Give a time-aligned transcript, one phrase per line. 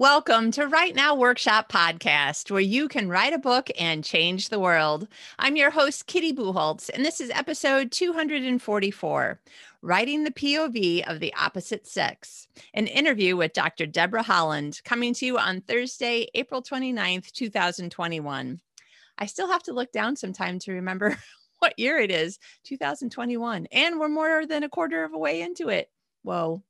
[0.00, 4.58] Welcome to Write Now Workshop Podcast, where you can write a book and change the
[4.58, 5.06] world.
[5.38, 9.40] I'm your host, Kitty Bucholtz, and this is episode 244
[9.82, 13.84] Writing the POV of the Opposite Sex, an interview with Dr.
[13.84, 18.58] Deborah Holland, coming to you on Thursday, April 29th, 2021.
[19.18, 21.18] I still have to look down sometime to remember
[21.58, 25.68] what year it is 2021, and we're more than a quarter of a way into
[25.68, 25.90] it.
[26.22, 26.62] Whoa.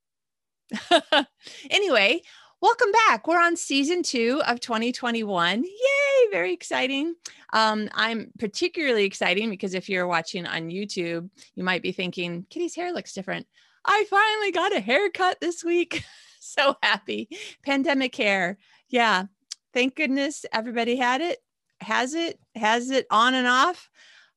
[1.71, 2.23] anyway,
[2.63, 3.27] Welcome back.
[3.27, 5.65] We're on season two of 2021.
[5.65, 7.15] Yay, very exciting.
[7.55, 12.75] Um, I'm particularly exciting because if you're watching on YouTube, you might be thinking, Kitty's
[12.75, 13.47] hair looks different.
[13.87, 16.05] I finally got a haircut this week.
[16.41, 17.31] so happy.
[17.65, 18.59] Pandemic hair.
[18.91, 19.25] Yeah.
[19.73, 21.39] Thank goodness everybody had it,
[21.81, 23.89] has it, has it on and off.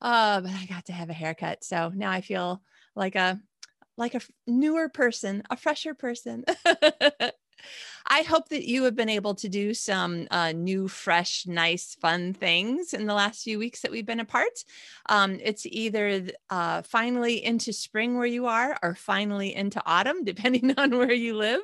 [0.02, 1.66] Uh, but I got to have a haircut.
[1.66, 2.62] So now I feel
[2.95, 3.42] like a
[3.98, 6.45] like a newer person, a fresher person.
[8.08, 12.33] I hope that you have been able to do some uh, new, fresh, nice, fun
[12.33, 14.64] things in the last few weeks that we've been apart.
[15.08, 20.73] Um, it's either uh, finally into spring where you are or finally into autumn, depending
[20.78, 21.61] on where you live.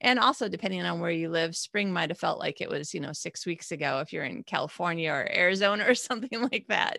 [0.00, 3.00] And also, depending on where you live, spring might have felt like it was, you
[3.00, 6.98] know, six weeks ago if you're in California or Arizona or something like that.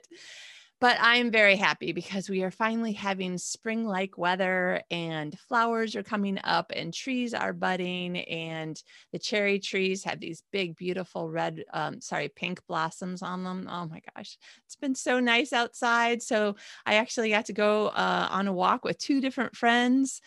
[0.84, 6.03] But I'm very happy because we are finally having spring like weather and flowers are
[6.03, 8.17] coming up and trees are budding.
[8.17, 8.78] And
[9.14, 13.70] the cherry trees have these big, beautiful red, um, sorry, pink blossoms on them.
[13.72, 16.22] Oh my gosh, it's been so nice outside.
[16.22, 20.20] So I actually got to go uh, on a walk with two different friends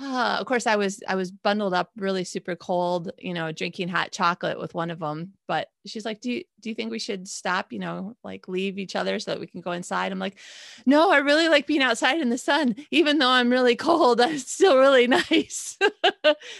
[0.00, 3.88] uh, of course i was i was bundled up really super cold you know drinking
[3.88, 6.98] hot chocolate with one of them but she's like do you do you think we
[6.98, 10.12] should stop you know like leave each other so that we can go inside?
[10.12, 10.38] I'm like
[10.86, 14.50] no i really like being outside in the sun even though i'm really cold it's
[14.50, 15.78] still really nice.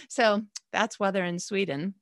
[0.09, 1.95] So that's weather in sweden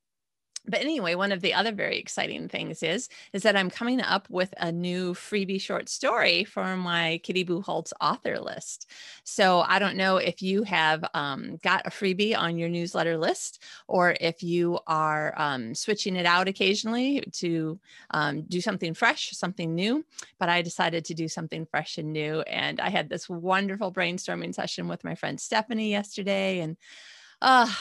[0.67, 4.27] but anyway one of the other very exciting things is is that i'm coming up
[4.29, 8.89] with a new freebie short story for my kitty bucholtz author list.
[9.23, 13.63] So i don't know if you have um, got a freebie on your newsletter list
[13.87, 17.79] or if you are um, switching it out occasionally to
[18.11, 20.05] um, do something fresh something new
[20.39, 24.53] but i decided to do something fresh and new and i had this wonderful brainstorming
[24.53, 26.77] session with my friend stephanie yesterday and
[27.41, 27.71] uh,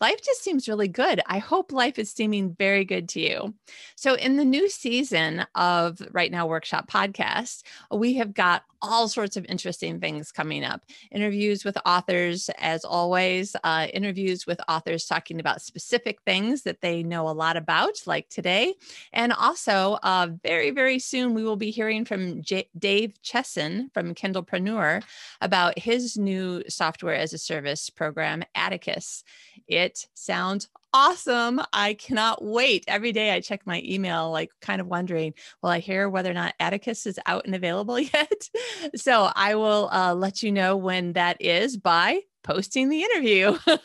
[0.00, 1.20] life just seems really good.
[1.26, 3.54] I hope life is seeming very good to you.
[3.94, 9.36] So, in the new season of Write Now Workshop podcast, we have got all sorts
[9.36, 10.82] of interesting things coming up.
[11.10, 17.02] Interviews with authors, as always, uh, interviews with authors talking about specific things that they
[17.02, 18.74] know a lot about, like today.
[19.12, 24.14] And also, uh, very, very soon, we will be hearing from J- Dave Chesson from
[24.14, 25.02] Kindlepreneur
[25.40, 29.24] about his new software as a service program, Atticus.
[29.66, 31.60] It sounds awesome.
[31.72, 32.84] I cannot wait.
[32.88, 36.34] Every day I check my email, like kind of wondering, will I hear whether or
[36.34, 38.48] not Atticus is out and available yet?
[38.94, 43.58] so I will uh, let you know when that is by posting the interview.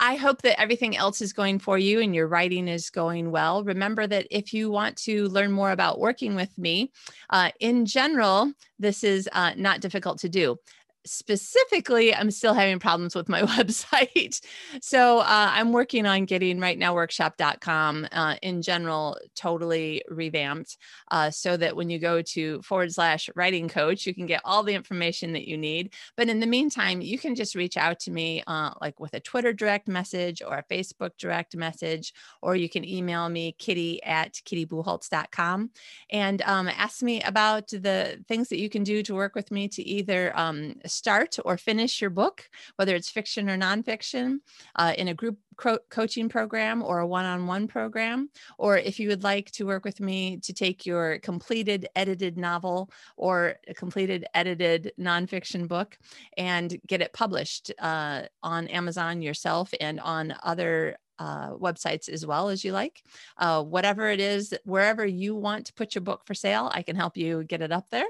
[0.00, 3.62] I hope that everything else is going for you and your writing is going well.
[3.62, 6.92] Remember that if you want to learn more about working with me,
[7.30, 10.58] uh, in general, this is uh, not difficult to do
[11.06, 14.40] specifically i'm still having problems with my website.
[14.80, 20.76] So uh, i'm working on getting writenowworkshop.com uh, in general totally revamped
[21.10, 24.62] uh, so that when you go to forward slash writing coach you can get all
[24.62, 25.92] the information that you need.
[26.16, 29.20] But in the meantime you can just reach out to me uh, like with a
[29.20, 34.34] twitter direct message or a facebook direct message or you can email me kitty at
[34.34, 35.70] kittybucholtz.com
[36.10, 39.68] and um, ask me about the things that you can do to work with me
[39.68, 44.38] to either um, start or finish your book, whether it's fiction or nonfiction,
[44.76, 48.98] uh, in a group co- coaching program or a one on one program, or if
[49.00, 53.74] you would like to work with me to take your completed edited novel or a
[53.74, 55.98] completed edited nonfiction book
[56.36, 62.48] and get it published uh, on Amazon yourself and on other uh, websites as well
[62.48, 63.02] as you like.
[63.38, 66.96] Uh, whatever it is, wherever you want to put your book for sale, I can
[66.96, 68.06] help you get it up there.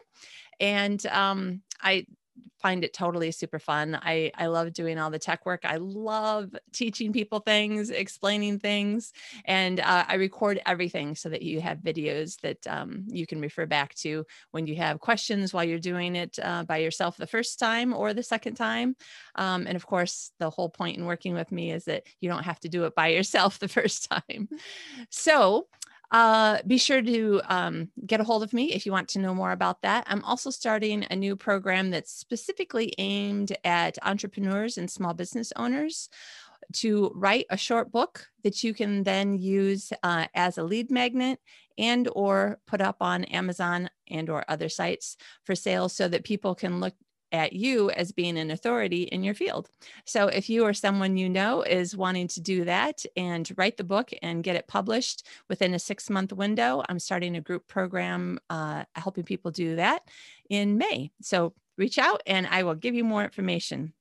[0.61, 2.06] And um, I
[2.64, 3.98] find it totally super fun.
[4.00, 5.64] I, I love doing all the tech work.
[5.64, 9.12] I love teaching people things, explaining things,
[9.44, 13.66] and uh, I record everything so that you have videos that um, you can refer
[13.66, 17.58] back to when you have questions while you're doing it uh, by yourself the first
[17.58, 18.96] time or the second time.
[19.34, 22.44] Um, and of course, the whole point in working with me is that you don't
[22.44, 24.48] have to do it by yourself the first time.
[25.10, 25.66] So
[26.11, 29.35] uh, be sure to um, get a hold of me if you want to know
[29.35, 30.05] more about that.
[30.06, 36.09] I'm also starting a new program that's specifically aimed at entrepreneurs and small business owners.
[36.73, 41.39] to write a short book that you can then use uh, as a lead magnet
[41.77, 46.55] and or put up on Amazon and or other sites for sale so that people
[46.55, 46.95] can look
[47.34, 49.69] at you as being an authority in your field.
[50.06, 53.82] So if you or someone you know is wanting to do that and write the
[53.82, 58.38] book and get it published within a six month window, I'm starting a group program
[58.50, 60.08] uh, helping people do that
[60.48, 61.10] in May.
[61.22, 63.92] So reach out and I will give you more information.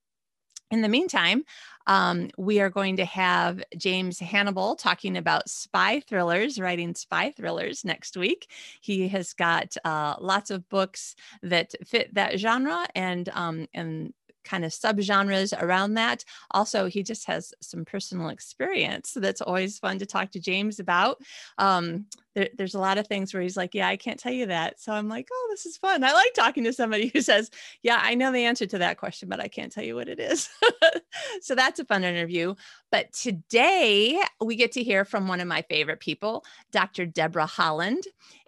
[0.74, 1.46] In the meantime,
[1.86, 7.86] um, we are going to have James Hannibal talking about spy thrillers, writing spy thrillers
[7.86, 8.50] next week.
[8.82, 14.66] He has got uh, lots of books that fit that genre and um, and kind
[14.66, 16.24] of subgenres around that.
[16.52, 21.22] Also, he just has some personal experience that's always fun to talk to James about.
[21.58, 22.06] Um,
[22.36, 24.80] there, there's a lot of things where he's like, Yeah, I can't tell you that.
[24.80, 26.04] So I'm like, Oh, this is fun.
[26.04, 27.52] I like talking to somebody who says,
[27.82, 30.20] Yeah, I know the answer to that question, but I can't tell you what it
[30.20, 30.50] is.
[31.42, 32.56] so that's a fun interview.
[32.92, 37.06] But today we get to hear from one of my favorite people, Dr.
[37.06, 38.04] Deborah Holland.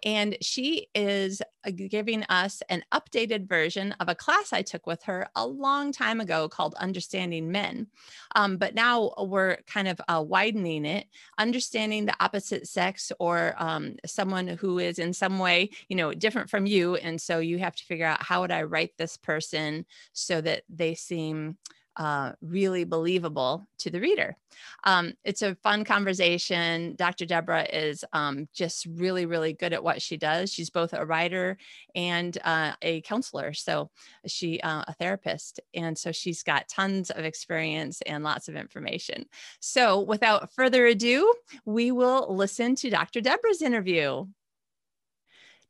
[0.06, 5.02] And she is uh, giving us an updated version of a class I took with
[5.04, 7.88] her a long time ago called Understanding Men.
[8.36, 11.08] Um, but now we're kind of uh, widening it,
[11.40, 16.52] understanding the opposite sex or um, someone who is in some way, you know, different
[16.52, 16.96] from you.
[16.98, 20.64] And so you have to figure out how would I write this person so that
[20.70, 21.58] they seem
[21.98, 24.36] uh, really believable to the reader.
[24.84, 26.96] Um, it's a fun conversation.
[26.96, 27.26] Dr.
[27.26, 30.52] Deborah is um, just really, really good at what she does.
[30.52, 31.58] She's both a writer
[31.94, 33.90] and uh, a counselor, so
[34.26, 39.26] she uh, a therapist, and so she's got tons of experience and lots of information.
[39.60, 41.34] So, without further ado,
[41.66, 43.22] we will listen to Dr.
[43.22, 44.26] Deborah's interview.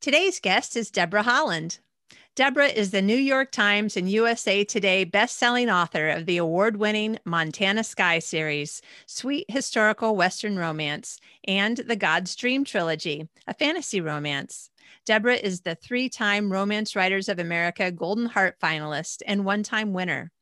[0.02, 1.80] Today's guest is Deborah Holland.
[2.36, 7.82] Deborah is the New York Times and USA Today best-selling author of the award-winning Montana
[7.82, 11.18] Sky series, Sweet Historical Western Romance,
[11.48, 14.70] and the God's Dream trilogy, a fantasy romance.
[15.06, 20.34] Deborah is the three-time Romance Writers of America Golden Heart finalist and one-time winner.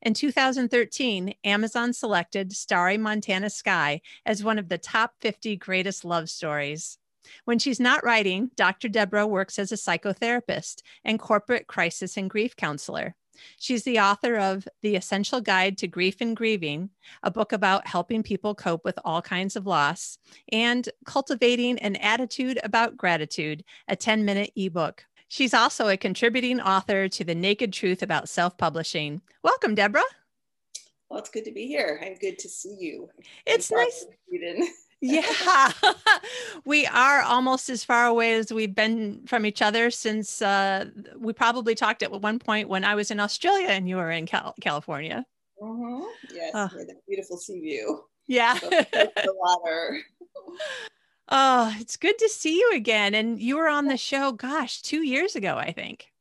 [0.00, 6.30] In 2013, Amazon selected Starry Montana Sky as one of the top 50 greatest love
[6.30, 6.96] stories.
[7.44, 8.88] When she's not writing, Dr.
[8.88, 13.14] Deborah works as a psychotherapist and corporate crisis and grief counselor.
[13.58, 16.90] She's the author of The Essential Guide to Grief and Grieving,
[17.22, 20.18] a book about helping people cope with all kinds of loss,
[20.50, 25.06] and Cultivating an Attitude About Gratitude, a 10 minute ebook.
[25.28, 29.22] She's also a contributing author to The Naked Truth About Self Publishing.
[29.42, 30.02] Welcome, Deborah.
[31.08, 33.08] Well, it's good to be here and good to see you.
[33.46, 34.06] It's nice.
[35.02, 35.72] Yeah.
[36.64, 40.86] We are almost as far away as we've been from each other since uh,
[41.18, 44.26] we probably talked at one point when i was in australia and you were in
[44.26, 45.26] Cal- california.
[45.60, 46.04] Mm-hmm.
[46.32, 46.68] yes uh,
[47.08, 48.04] beautiful sea view.
[48.26, 48.58] Yeah.
[48.60, 50.00] The water.
[51.28, 53.14] Oh it's good to see you again.
[53.14, 56.12] And you were on the show gosh two years ago i think.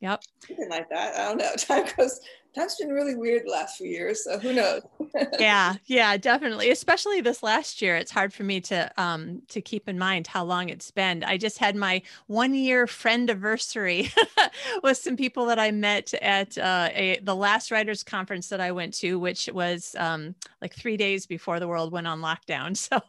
[0.00, 0.22] Yep.
[0.46, 1.14] Something like that.
[1.16, 1.54] I don't know.
[1.56, 2.20] Time goes
[2.54, 4.24] time's been really weird the last few years.
[4.24, 4.82] So who knows?
[5.38, 6.70] yeah, yeah, definitely.
[6.70, 7.96] Especially this last year.
[7.96, 11.24] It's hard for me to um to keep in mind how long it's been.
[11.24, 14.10] I just had my one year friend anniversary
[14.82, 18.72] with some people that I met at uh, a the last writers conference that I
[18.72, 22.74] went to, which was um like three days before the world went on lockdown.
[22.84, 23.00] So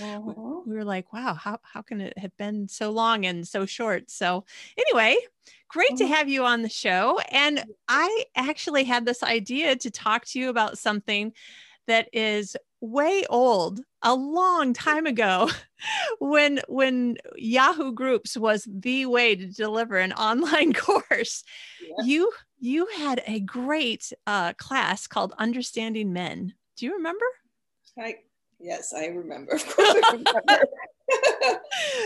[0.00, 0.60] uh-huh.
[0.66, 4.10] we were like, wow, how, how can it have been so long and so short?
[4.10, 4.44] So,
[4.78, 5.16] anyway,
[5.68, 5.98] great uh-huh.
[5.98, 7.20] to have you on the show.
[7.30, 11.32] And I actually had this idea to talk to you about something
[11.86, 15.50] that is way old a long time ago
[16.18, 21.42] when when yahoo groups was the way to deliver an online course
[21.82, 22.04] yeah.
[22.04, 27.24] you you had a great uh, class called understanding men do you remember
[27.98, 28.16] I,
[28.58, 29.52] Yes, I remember.
[29.52, 31.60] Of course, I remember.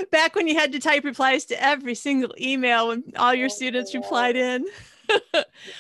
[0.13, 3.49] Back when you had to type replies to every single email when all your oh,
[3.49, 4.01] students yeah.
[4.01, 4.67] replied in.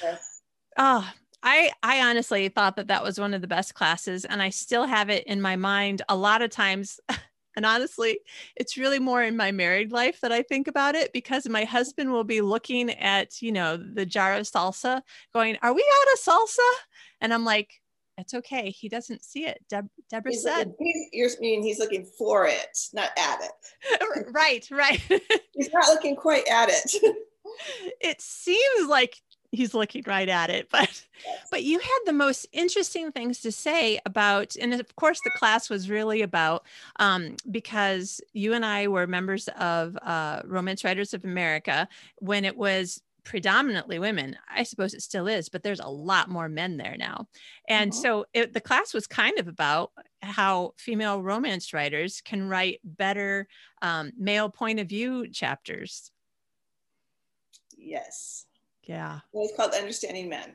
[0.02, 0.42] yes.
[0.76, 1.08] Oh,
[1.42, 4.84] I I honestly thought that that was one of the best classes, and I still
[4.84, 7.00] have it in my mind a lot of times.
[7.56, 8.20] And honestly,
[8.54, 12.12] it's really more in my married life that I think about it because my husband
[12.12, 15.02] will be looking at, you know, the jar of salsa
[15.34, 16.70] going, Are we out of salsa?
[17.20, 17.80] And I'm like,
[18.20, 18.70] it's okay.
[18.70, 19.62] He doesn't see it.
[19.68, 20.68] Deb- Deborah he's said.
[20.68, 24.28] Looking, you're meaning he's looking for it, not at it.
[24.32, 25.00] right, right.
[25.54, 27.16] he's not looking quite at it.
[28.00, 29.16] it seems like
[29.52, 31.04] he's looking right at it, but
[31.50, 35.68] but you had the most interesting things to say about, and of course the class
[35.68, 36.64] was really about
[36.96, 42.56] um, because you and I were members of uh, Romance Writers of America when it
[42.56, 44.37] was predominantly women.
[44.52, 47.28] I suppose it still is, but there's a lot more men there now.
[47.68, 48.02] And uh-huh.
[48.02, 53.46] so it, the class was kind of about how female romance writers can write better
[53.82, 56.10] um, male point of view chapters.
[57.78, 58.46] Yes.
[58.82, 59.20] Yeah.
[59.32, 60.52] Well, it's called Understanding Men.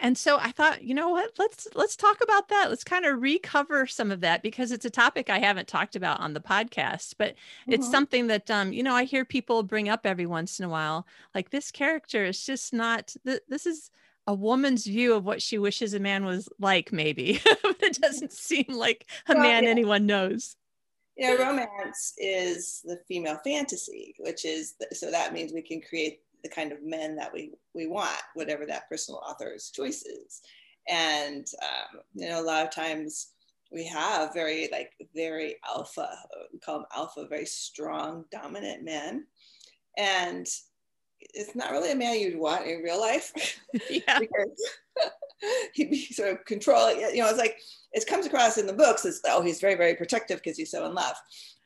[0.00, 1.30] And so I thought, you know what?
[1.38, 2.66] Let's let's talk about that.
[2.68, 6.20] Let's kind of recover some of that because it's a topic I haven't talked about
[6.20, 7.72] on the podcast, but mm-hmm.
[7.72, 10.68] it's something that um, you know, I hear people bring up every once in a
[10.68, 11.06] while.
[11.34, 13.90] Like this character is just not th- this is
[14.26, 17.40] a woman's view of what she wishes a man was like, maybe.
[17.46, 19.70] it doesn't seem like a well, man yeah.
[19.70, 20.56] anyone knows.
[21.16, 26.20] You know, romance is the female fantasy, which is so that means we can create
[26.44, 30.42] the kind of men that we we want, whatever that personal author's choice is.
[30.88, 33.28] And um, you know, a lot of times
[33.72, 36.08] we have very like very alpha,
[36.52, 39.26] we call them alpha, very strong, dominant men,
[39.96, 40.46] and
[41.20, 43.32] it's not really a man you'd want in real life
[43.90, 44.18] yeah.
[44.20, 44.78] because
[45.74, 47.00] he'd be sort of controlling.
[47.00, 47.58] You know, it's like
[47.92, 50.84] it comes across in the books as oh he's very very protective because he's so
[50.86, 51.16] in love,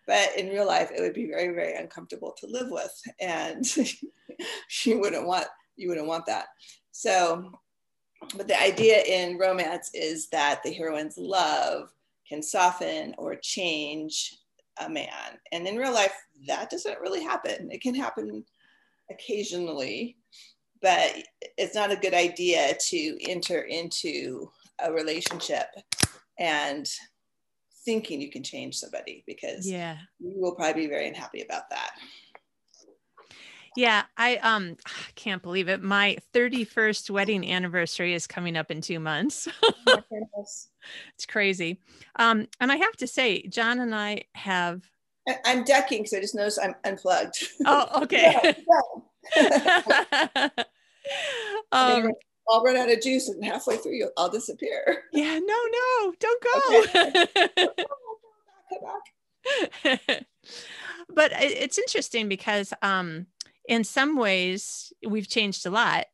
[0.08, 3.64] but in real life it would be very very uncomfortable to live with, and
[4.68, 5.46] she wouldn't want
[5.76, 6.46] you wouldn't want that.
[6.90, 7.52] So,
[8.36, 11.90] but the idea in romance is that the heroine's love
[12.28, 14.34] can soften or change
[14.84, 16.14] a man, and in real life
[16.48, 17.70] that doesn't really happen.
[17.70, 18.44] It can happen
[19.10, 20.16] occasionally,
[20.80, 21.12] but
[21.56, 25.66] it's not a good idea to enter into a relationship
[26.38, 26.88] and
[27.88, 29.96] thinking you can change somebody because yeah.
[30.20, 31.92] you will probably be very unhappy about that.
[33.76, 34.76] Yeah i um
[35.14, 35.82] can't believe it.
[35.82, 39.48] My 31st wedding anniversary is coming up in two months.
[41.14, 41.80] It's crazy.
[42.16, 44.82] Um and i have to say john and i have
[45.44, 47.46] I'm decking because I just noticed I'm unplugged.
[47.66, 48.56] Oh, okay.
[51.72, 52.12] um,
[52.48, 55.04] I'll run out of juice and halfway through I'll disappear.
[55.12, 56.80] Yeah, no, no, don't go.
[56.80, 57.68] Okay.
[61.14, 63.26] but it's interesting because um,
[63.68, 66.06] in some ways we've changed a lot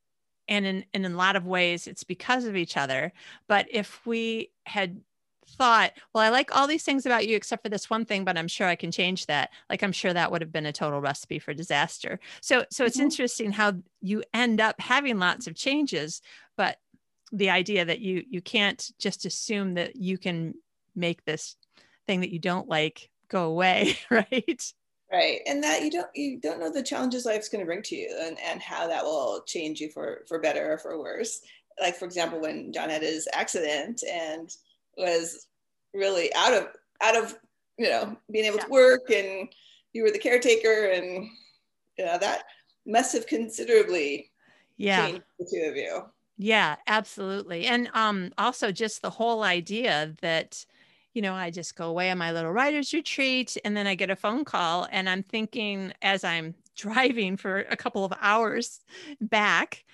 [0.48, 3.12] and in, and in a lot of ways it's because of each other
[3.48, 5.00] but if we had
[5.46, 8.36] thought, well, I like all these things about you except for this one thing, but
[8.36, 9.50] I'm sure I can change that.
[9.70, 12.18] Like I'm sure that would have been a total recipe for disaster.
[12.40, 13.04] So so it's mm-hmm.
[13.04, 16.20] interesting how you end up having lots of changes,
[16.56, 16.78] but
[17.32, 20.54] the idea that you you can't just assume that you can
[20.94, 21.56] make this
[22.06, 24.72] thing that you don't like go away, right?
[25.12, 25.40] Right.
[25.46, 28.16] And that you don't you don't know the challenges life's going to bring to you
[28.20, 31.40] and, and how that will change you for for better or for worse.
[31.80, 34.50] Like for example, when John had his accident and
[34.96, 35.46] was
[35.92, 36.68] really out of
[37.02, 37.36] out of
[37.78, 38.64] you know being able yeah.
[38.64, 39.48] to work and
[39.92, 41.28] you were the caretaker and
[41.98, 42.44] you know that
[42.86, 44.30] must have considerably
[44.76, 45.06] yeah.
[45.06, 46.02] changed the two of you.
[46.36, 47.66] Yeah absolutely.
[47.66, 50.64] And um also just the whole idea that
[51.14, 54.10] you know i just go away on my little writers retreat and then i get
[54.10, 58.80] a phone call and i'm thinking as i'm driving for a couple of hours
[59.20, 59.84] back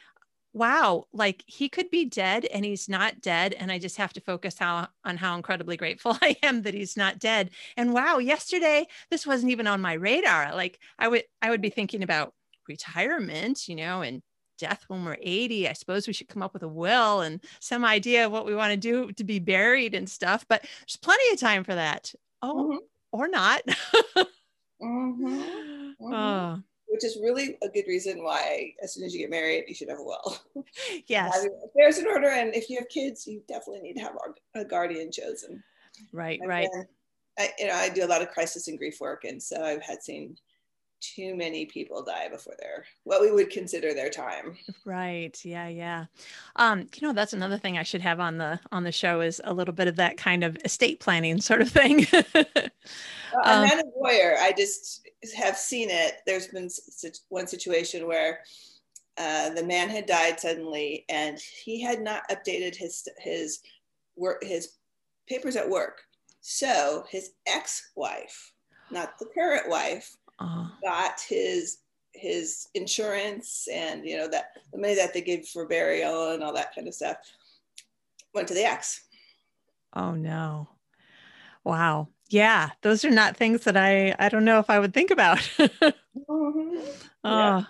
[0.53, 3.55] wow, like he could be dead and he's not dead.
[3.55, 6.97] And I just have to focus how on how incredibly grateful I am that he's
[6.97, 7.51] not dead.
[7.77, 10.55] And wow, yesterday this wasn't even on my radar.
[10.55, 12.35] Like I would I would be thinking about
[12.69, 14.23] retirement, you know, and
[14.59, 15.69] death when we're 80.
[15.69, 18.55] I suppose we should come up with a will and some idea of what we
[18.55, 20.45] want to do to be buried and stuff.
[20.49, 22.13] But there's plenty of time for that.
[22.43, 22.77] Oh, mm-hmm.
[23.13, 23.63] or not.
[24.83, 25.27] mm-hmm.
[26.01, 26.15] Mm-hmm.
[26.15, 29.75] Oh which is really a good reason why as soon as you get married you
[29.75, 30.39] should have a will.
[31.07, 31.47] Yes.
[31.65, 34.17] Affairs in order and if you have kids you definitely need to have
[34.55, 35.63] a guardian chosen.
[36.13, 36.69] Right and right.
[37.39, 39.83] I, you know i do a lot of crisis and grief work and so i've
[39.83, 40.37] had seen
[41.01, 44.57] too many people die before their what we would consider their time.
[44.85, 46.05] Right yeah yeah.
[46.57, 49.41] Um you know that's another thing i should have on the on the show is
[49.45, 52.07] a little bit of that kind of estate planning sort of thing.
[53.33, 54.37] Well, i'm um, not a lawyer.
[54.41, 56.69] I just have seen it there's been
[57.29, 58.41] one situation where
[59.19, 63.61] uh, the man had died suddenly and he had not updated his his
[64.17, 64.77] work his
[65.29, 66.01] papers at work
[66.41, 68.53] so his ex-wife
[68.91, 71.79] not the current wife uh, got his
[72.13, 76.53] his insurance and you know that the money that they give for burial and all
[76.53, 77.17] that kind of stuff
[78.35, 79.05] went to the ex.
[79.95, 80.69] Oh no.
[81.65, 82.09] Wow.
[82.31, 85.39] Yeah, those are not things that I I don't know if I would think about.
[85.59, 86.75] mm-hmm.
[87.25, 87.63] yeah.
[87.63, 87.67] Oh.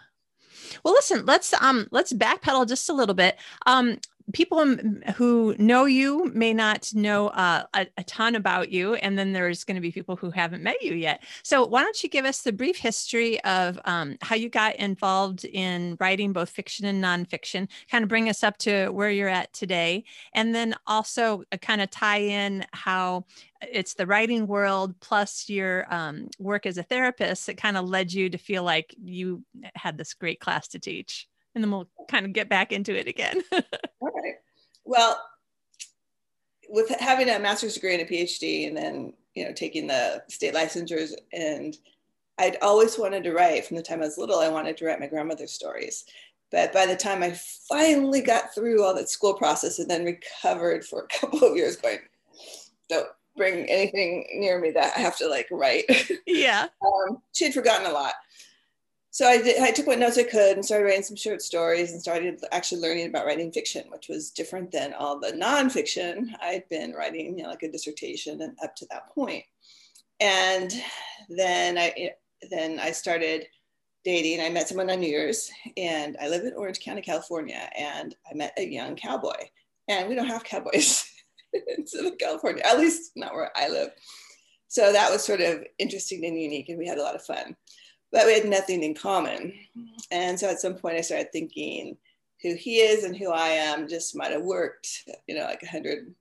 [0.84, 3.36] Well, listen, let's um let's backpedal just a little bit.
[3.66, 3.98] Um
[4.32, 4.76] people
[5.16, 9.64] who know you may not know uh, a, a, ton about you, and then there's
[9.64, 11.22] going to be people who haven't met you yet.
[11.42, 15.44] So, why don't you give us the brief history of um, how you got involved
[15.44, 17.68] in writing both fiction and nonfiction?
[17.90, 21.80] Kind of bring us up to where you're at today, and then also uh, kind
[21.80, 23.24] of tie in how
[23.60, 28.12] it's the writing world plus your um, work as a therapist that kind of led
[28.12, 29.44] you to feel like you
[29.74, 33.08] had this great class to teach and then we'll kind of get back into it
[33.08, 33.42] again.
[34.90, 35.22] Well,
[36.68, 40.52] with having a master's degree and a PhD, and then you know taking the state
[40.52, 41.76] licensures, and
[42.38, 44.40] I'd always wanted to write from the time I was little.
[44.40, 46.06] I wanted to write my grandmother's stories,
[46.50, 50.84] but by the time I finally got through all that school process and then recovered
[50.84, 51.98] for a couple of years, going,
[52.88, 53.06] don't
[53.36, 55.84] bring anything near me that I have to like write.
[56.26, 56.66] Yeah.
[56.84, 58.14] um, she had forgotten a lot
[59.12, 61.90] so I did, I took what notes I could and started writing some short stories
[61.90, 66.68] and started actually learning about writing fiction, which was different than all the nonfiction I'd
[66.68, 69.42] been writing, you know, like a dissertation and up to that point.
[70.20, 70.72] And
[71.28, 72.12] then I
[72.50, 73.46] then I started
[74.04, 74.40] dating.
[74.40, 78.34] I met someone on New Year's, and I live in Orange County, California, and I
[78.34, 79.36] met a young cowboy.
[79.88, 81.04] And we don't have cowboys
[81.52, 83.90] in Southern California, at least not where I live.
[84.68, 87.56] So that was sort of interesting and unique, and we had a lot of fun
[88.12, 89.52] but we had nothing in common.
[90.10, 91.96] And so at some point I started thinking
[92.42, 95.68] who he is and who I am just might have worked, you know, like a
[95.68, 96.14] hundred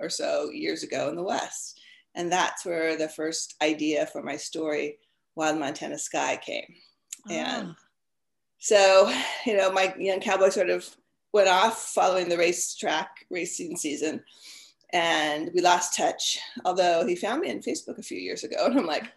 [0.00, 1.80] or so years ago in the West.
[2.14, 4.98] And that's where the first idea for my story,
[5.36, 6.74] Wild Montana Sky, came.
[7.28, 7.32] Oh.
[7.32, 7.74] And
[8.58, 9.12] so,
[9.44, 10.88] you know, my young cowboy sort of
[11.32, 14.22] went off following the racetrack racing season.
[14.92, 18.56] And we lost touch, although he found me on Facebook a few years ago.
[18.66, 19.12] And I'm like,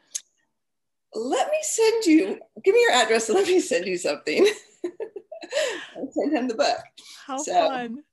[1.14, 4.48] let me send you, give me your address and let me send you something.
[4.86, 6.78] I sent him the book.
[7.26, 8.04] How so, fun.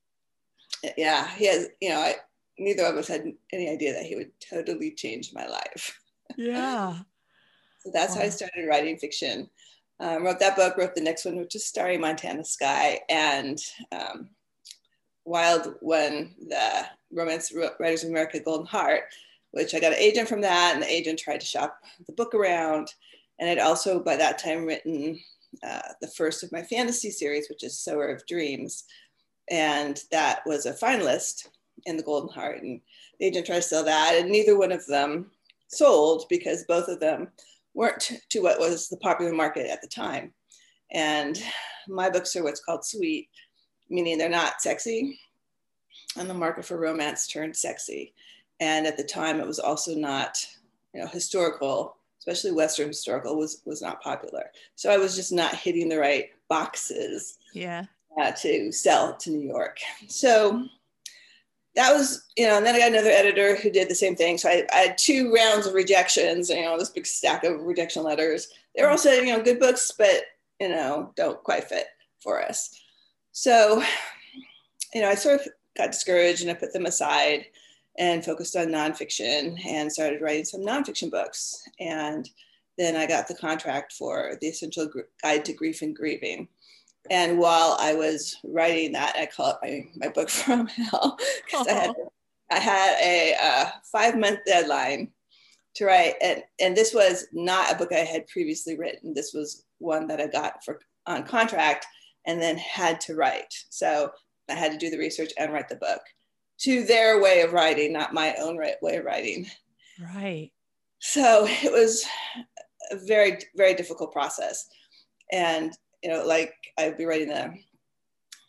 [0.97, 2.15] Yeah, he has, you know, I,
[2.57, 5.99] neither of us had any idea that he would totally change my life.
[6.37, 6.99] Yeah.
[7.79, 8.21] so that's wow.
[8.21, 9.49] how I started writing fiction.
[10.01, 13.57] Um, wrote that book, wrote the next one, which is Starry Montana Sky, and
[13.91, 14.29] um,
[15.25, 19.03] Wild when the Romance Writers of America Golden Heart
[19.51, 22.33] which I got an agent from that, and the agent tried to shop the book
[22.33, 22.93] around.
[23.39, 25.19] And I'd also, by that time, written
[25.63, 28.83] uh, the first of my fantasy series, which is Sower of Dreams.
[29.49, 31.47] And that was a finalist
[31.85, 32.61] in the Golden Heart.
[32.61, 32.81] And
[33.19, 35.31] the agent tried to sell that, and neither one of them
[35.67, 37.29] sold because both of them
[37.73, 40.33] weren't to what was the popular market at the time.
[40.91, 41.41] And
[41.87, 43.29] my books are what's called sweet,
[43.89, 45.19] meaning they're not sexy.
[46.17, 48.13] And the market for romance turned sexy.
[48.59, 50.37] And at the time, it was also not,
[50.93, 54.51] you know, historical, especially Western historical was was not popular.
[54.75, 57.37] So I was just not hitting the right boxes.
[57.53, 57.85] Yeah.
[58.19, 59.77] Uh, to sell to New York.
[60.07, 60.65] So
[61.75, 64.37] that was, you know, and then I got another editor who did the same thing.
[64.37, 68.03] So I, I, had two rounds of rejections, you know, this big stack of rejection
[68.03, 68.49] letters.
[68.75, 70.23] They were all saying, you know, good books, but,
[70.59, 71.85] you know, don't quite fit
[72.21, 72.77] for us.
[73.31, 73.83] So,
[74.93, 77.45] you know, I sort of got discouraged and I put them aside
[77.99, 81.61] and focused on nonfiction and started writing some nonfiction books.
[81.79, 82.27] And
[82.77, 84.89] then I got the contract for the Essential
[85.21, 86.47] Guide to Grief and Grieving.
[87.11, 91.67] And while I was writing that, I call it my, my book from hell because
[91.67, 91.95] I had,
[92.49, 95.11] I had a uh, five month deadline
[95.75, 96.15] to write.
[96.21, 99.13] And, and this was not a book I had previously written.
[99.13, 101.85] This was one that I got for on contract
[102.25, 103.53] and then had to write.
[103.69, 104.11] So
[104.49, 106.01] I had to do the research and write the book
[106.59, 109.47] to their way of writing, not my own right way of writing.
[110.15, 110.51] Right.
[110.99, 112.05] So it was
[112.91, 114.69] a very, very difficult process.
[115.31, 115.71] And,
[116.03, 117.53] you know, like I'd be writing the,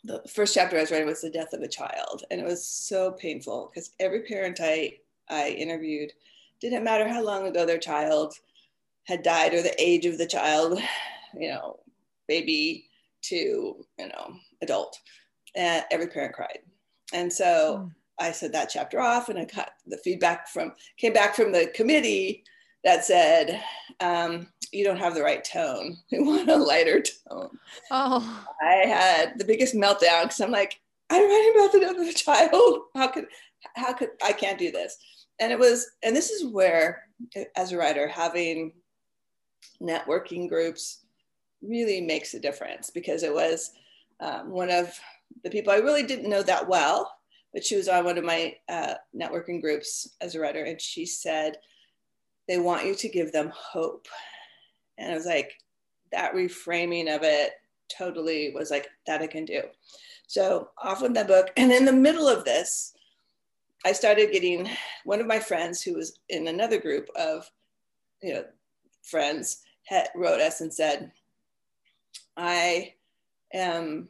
[0.03, 2.23] the first chapter I was writing was the death of a child.
[2.31, 4.97] And it was so painful because every parent I,
[5.29, 6.11] I interviewed,
[6.59, 8.33] didn't matter how long ago their child
[9.05, 10.79] had died or the age of the child,
[11.37, 11.79] you know,
[12.27, 12.89] baby
[13.23, 13.35] to,
[13.97, 14.97] you know, adult.
[15.55, 16.59] And every parent cried.
[17.13, 17.91] And so mm.
[18.19, 21.67] I said that chapter off, and I got the feedback from came back from the
[21.73, 22.43] committee
[22.83, 23.61] that said,
[23.99, 25.97] um, "You don't have the right tone.
[26.11, 27.57] We want a lighter tone."
[27.89, 32.07] Oh, I had the biggest meltdown because I'm like, I'm writing about the death of
[32.07, 32.81] a child.
[32.95, 33.25] How could,
[33.75, 34.97] how could I can't do this?
[35.39, 37.03] And it was, and this is where,
[37.55, 38.73] as a writer, having
[39.81, 41.03] networking groups
[41.61, 43.71] really makes a difference because it was
[44.19, 44.97] um, one of
[45.43, 47.11] the people I really didn't know that well
[47.53, 51.05] but she was on one of my uh, networking groups as a writer and she
[51.05, 51.57] said
[52.47, 54.07] they want you to give them hope
[54.97, 55.53] and i was like
[56.11, 57.53] that reframing of it
[57.95, 59.61] totally was like that I can do.
[60.27, 61.51] So off with that book.
[61.57, 62.93] And in the middle of this,
[63.85, 64.69] I started getting
[65.03, 67.49] one of my friends who was in another group of,
[68.21, 68.45] you know,
[69.03, 71.11] friends had, wrote us and said,
[72.37, 72.93] I
[73.53, 74.07] am,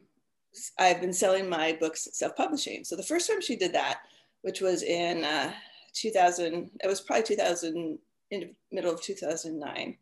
[0.80, 2.84] I've been selling my books self-publishing.
[2.84, 4.02] So the first time she did that,
[4.42, 5.54] which was in uh,
[5.94, 8.00] 2000, it was probably 2000,
[8.32, 9.98] in the middle of 2009.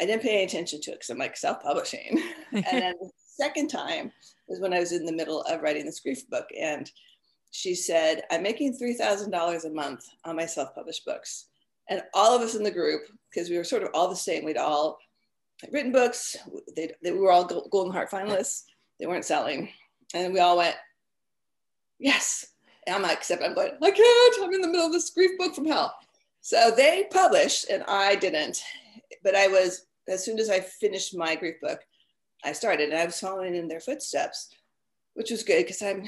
[0.00, 2.22] I didn't pay any attention to it because I'm like self-publishing.
[2.52, 4.12] and then the second time
[4.46, 6.46] was when I was in the middle of writing this grief book.
[6.58, 6.90] And
[7.50, 11.46] she said, I'm making $3,000 a month on my self-published books.
[11.88, 14.44] And all of us in the group, because we were sort of all the same,
[14.44, 14.98] we'd all
[15.72, 16.36] written books,
[16.76, 18.64] they, they were all Golden Heart finalists,
[18.98, 19.70] they weren't selling.
[20.14, 20.76] And we all went,
[21.98, 22.46] yes.
[22.86, 25.38] And I'm like, except I'm going, I can't, I'm in the middle of this grief
[25.38, 25.94] book from hell.
[26.40, 28.62] So they published and I didn't.
[29.22, 31.80] But I was, as soon as I finished my grief book,
[32.44, 34.50] I started and I was following in their footsteps,
[35.14, 36.04] which was good because I'm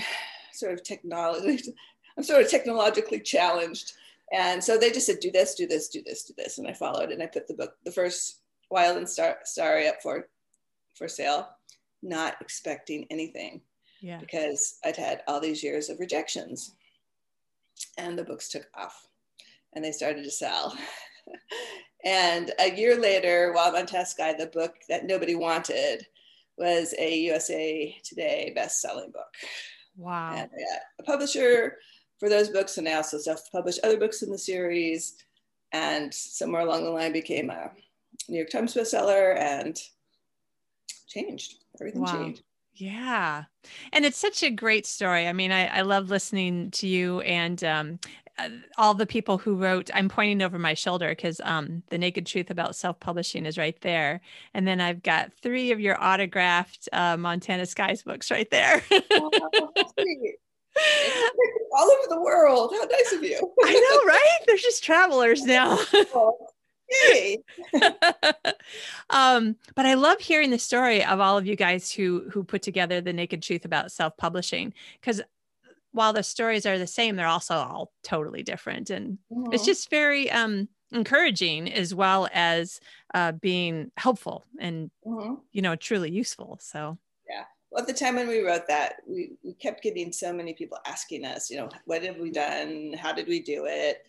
[0.53, 1.75] sort of technology,
[2.17, 3.93] I'm sort of technologically challenged.
[4.33, 6.59] And so they just said, do this, do this, do this, do this.
[6.59, 10.01] And I followed and I put the book, the first Wild and Star, Starry up
[10.03, 10.29] for,
[10.95, 11.49] for sale,
[12.03, 13.61] not expecting anything.
[14.01, 14.19] Yeah.
[14.19, 16.75] Because I'd had all these years of rejections.
[17.99, 19.07] And the books took off
[19.75, 20.77] and they started to sell.
[22.05, 26.07] and a year later, Wild Montana Sky, the book that nobody wanted,
[26.57, 29.33] was a USA Today best-selling book.
[29.97, 30.35] Wow.
[30.35, 30.51] And
[30.99, 31.79] a publisher
[32.19, 35.17] for those books, and I also self-published other books in the series.
[35.73, 37.71] And somewhere along the line, became a
[38.29, 39.81] New York Times bestseller, and
[41.11, 41.57] changed.
[41.81, 42.13] Everything wow.
[42.13, 42.43] changed.
[42.75, 43.45] Yeah.
[43.93, 45.29] And it's such a great story.
[45.29, 47.99] I mean, I, I love listening to you and um,
[48.39, 52.25] uh, all the people who wrote i'm pointing over my shoulder because um, the naked
[52.25, 54.21] truth about self-publishing is right there
[54.55, 59.31] and then i've got three of your autographed uh, montana skies books right there oh,
[61.77, 65.79] all over the world how nice of you i know right they're just travelers now.
[69.11, 72.63] um, but I love hearing the story of all of you guys who who put
[72.63, 75.21] together the naked truth about self-publishing because
[75.93, 78.91] while the stories are the same, they're also all totally different.
[78.91, 79.53] And mm-hmm.
[79.53, 82.81] it's just very um, encouraging as well as
[83.15, 85.35] uh, being helpful and, mm-hmm.
[85.53, 86.59] you know, truly useful.
[86.61, 86.99] So,
[87.29, 87.45] yeah.
[87.71, 90.79] Well, at the time when we wrote that, we, we kept getting so many people
[90.87, 92.95] asking us, you know, what have we done?
[92.99, 94.05] How did we do it?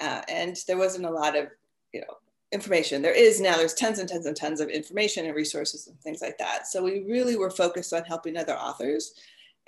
[0.00, 1.48] Uh, and there wasn't a lot of,
[1.92, 2.16] you know,
[2.52, 3.02] information.
[3.02, 6.20] There is now, there's tons and tons and tons of information and resources and things
[6.20, 6.66] like that.
[6.66, 9.14] So we really were focused on helping other authors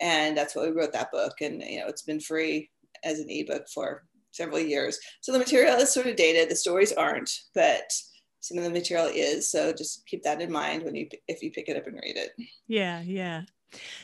[0.01, 1.41] and that's why we wrote that book.
[1.41, 2.71] And you know it's been free
[3.05, 4.99] as an ebook for several years.
[5.21, 6.51] So the material is sort of dated.
[6.51, 7.91] The stories aren't but
[8.41, 9.49] some of the material is.
[9.49, 12.17] So just keep that in mind when you if you pick it up and read
[12.17, 12.33] it.
[12.67, 13.43] Yeah yeah.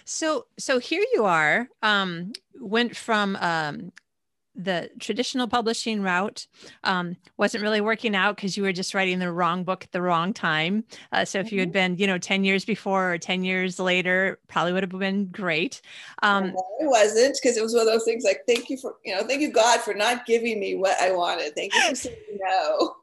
[0.04, 3.92] So so here you are um went from um
[4.58, 6.48] the traditional publishing route
[6.82, 10.02] um, wasn't really working out because you were just writing the wrong book at the
[10.02, 10.84] wrong time.
[11.12, 11.94] Uh, so if you had mm-hmm.
[11.94, 15.80] been, you know, 10 years before or 10 years later, probably would have been great.
[16.22, 16.46] Um,
[16.80, 19.22] it wasn't because it was one of those things like, thank you for, you know,
[19.22, 21.54] thank you God for not giving me what I wanted.
[21.54, 22.96] Thank you for saying no.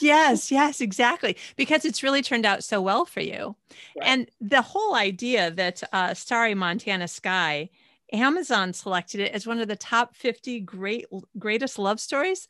[0.00, 1.36] yes, yes, exactly.
[1.56, 3.54] Because it's really turned out so well for you.
[3.98, 4.08] Right.
[4.08, 7.68] And the whole idea that uh, Starry Montana Sky
[8.12, 11.06] Amazon selected it as one of the top 50 great
[11.38, 12.48] greatest love stories.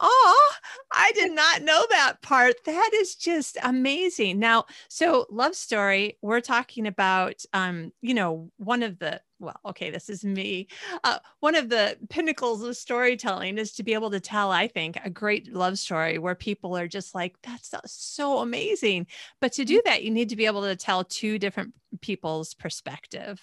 [0.00, 0.52] Oh,
[0.92, 2.56] I did not know that part.
[2.64, 4.40] That is just amazing.
[4.40, 9.90] Now, so love story, we're talking about um, you know, one of the well, okay,
[9.90, 10.68] this is me.
[11.02, 14.96] Uh, one of the pinnacles of storytelling is to be able to tell, I think,
[15.04, 19.06] a great love story where people are just like, that's so amazing.
[19.40, 19.90] But to do mm-hmm.
[19.90, 23.40] that, you need to be able to tell two different people's perspective.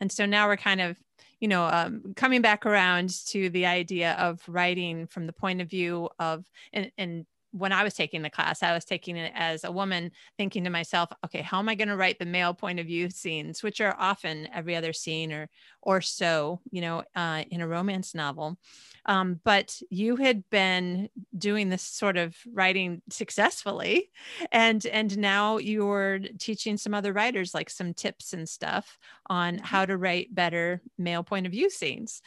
[0.00, 0.96] And so now we're kind of,
[1.40, 5.68] you know, um, coming back around to the idea of writing from the point of
[5.68, 9.64] view of, and, and when I was taking the class, I was taking it as
[9.64, 12.80] a woman, thinking to myself, okay, how am I going to write the male point
[12.80, 15.48] of view scenes, which are often every other scene or
[15.82, 18.58] or so, you know, uh, in a romance novel.
[19.06, 24.10] Um, but you had been doing this sort of writing successfully,
[24.52, 29.64] and and now you're teaching some other writers like some tips and stuff on mm-hmm.
[29.64, 32.20] how to write better male point of view scenes.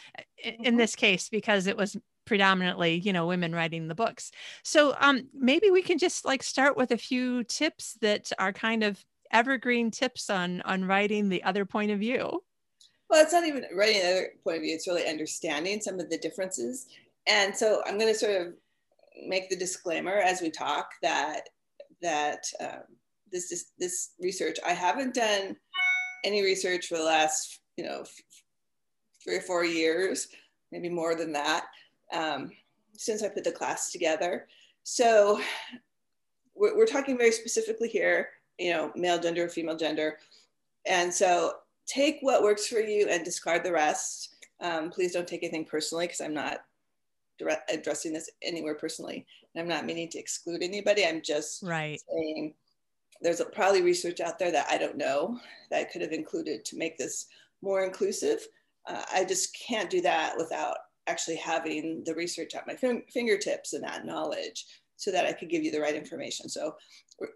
[0.44, 0.78] In, in mm-hmm.
[0.78, 4.32] this case, because it was predominantly you know women writing the books.
[4.64, 8.84] So um maybe we can just like start with a few tips that are kind
[8.84, 12.44] of evergreen tips on on writing the other point of view.
[13.10, 16.10] Well it's not even writing the other point of view it's really understanding some of
[16.10, 16.88] the differences.
[17.26, 18.54] And so i'm going to sort of
[19.28, 21.50] make the disclaimer as we talk that
[22.02, 22.84] that um,
[23.32, 24.58] this this, this research.
[24.66, 25.56] I haven't done
[26.24, 28.04] any research for the last you know
[29.24, 30.28] three or four years,
[30.72, 31.66] maybe more than that,
[32.13, 32.52] um,
[32.95, 34.47] since I put the class together.
[34.84, 35.41] So
[36.56, 40.19] we're, we're talking very specifically here, you know, male gender, or female gender.
[40.86, 41.54] And so
[41.86, 44.36] take what works for you and discard the rest.
[44.62, 46.60] Um, please don't take anything personally because I'm not
[47.69, 49.26] addressing this anywhere personally.
[49.54, 51.06] And I'm not meaning to exclude anybody.
[51.06, 51.99] I'm just right.
[52.10, 52.54] saying
[53.21, 56.78] there's probably research out there that I don't know that I could have included to
[56.78, 57.28] make this
[57.62, 58.47] more inclusive.
[58.86, 60.76] Uh, I just can't do that without
[61.08, 62.76] actually having the research at my
[63.12, 66.48] fingertips and that knowledge so that I could give you the right information.
[66.48, 66.76] So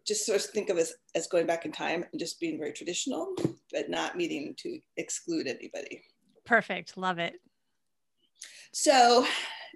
[0.06, 2.72] just sort of think of it as going back in time and just being very
[2.72, 3.36] traditional,
[3.72, 6.02] but not meaning to exclude anybody.
[6.46, 6.98] Perfect.
[6.98, 7.36] Love it.
[8.72, 9.26] So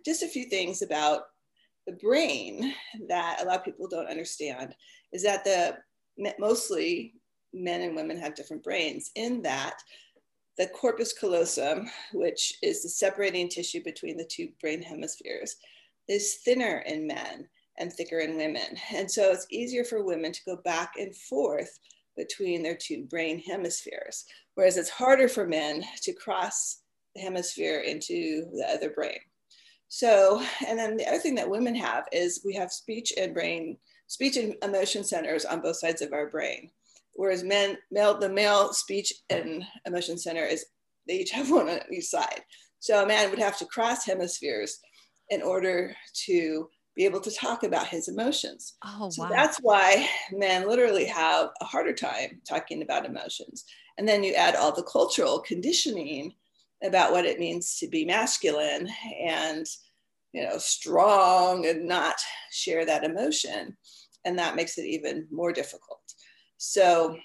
[0.05, 1.23] just a few things about
[1.85, 2.73] the brain
[3.09, 4.75] that a lot of people don't understand
[5.11, 5.77] is that the
[6.39, 7.15] mostly
[7.53, 9.77] men and women have different brains in that
[10.57, 15.55] the corpus callosum, which is the separating tissue between the two brain hemispheres,
[16.07, 18.77] is thinner in men and thicker in women.
[18.93, 21.79] And so it's easier for women to go back and forth
[22.17, 26.81] between their two brain hemispheres, whereas it's harder for men to cross
[27.15, 29.19] the hemisphere into the other brain.
[29.87, 33.77] So, and then the other thing that women have is we have speech and brain,
[34.07, 36.71] speech and emotion centers on both sides of our brain.
[37.13, 40.65] Whereas men, male, the male speech and emotion center is,
[41.07, 42.41] they each have one on each side.
[42.79, 44.79] So a man would have to cross hemispheres
[45.29, 45.95] in order
[46.25, 48.75] to be able to talk about his emotions.
[48.83, 49.29] Oh, so wow.
[49.29, 53.65] that's why men literally have a harder time talking about emotions.
[53.97, 56.33] And then you add all the cultural conditioning
[56.83, 58.89] about what it means to be masculine
[59.23, 59.65] and
[60.33, 62.15] you know strong and not
[62.51, 63.75] share that emotion
[64.25, 66.01] and that makes it even more difficult
[66.63, 67.17] so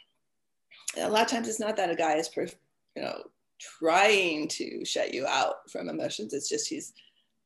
[0.97, 3.23] a lot of times it's not that a guy is you know
[3.59, 6.93] trying to shut you out from emotions it's just he's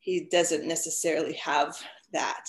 [0.00, 1.76] he doesn't necessarily have
[2.12, 2.46] that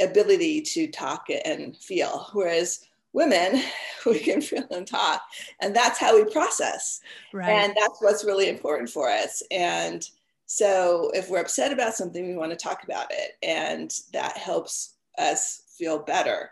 [0.00, 2.28] ability to talk and feel.
[2.32, 3.62] Whereas women,
[4.06, 5.22] we can feel and talk,
[5.60, 7.00] and that's how we process.
[7.32, 7.48] Right.
[7.48, 9.42] And that's what's really important for us.
[9.50, 10.06] And
[10.46, 14.94] so if we're upset about something, we want to talk about it, and that helps
[15.18, 16.50] us feel better.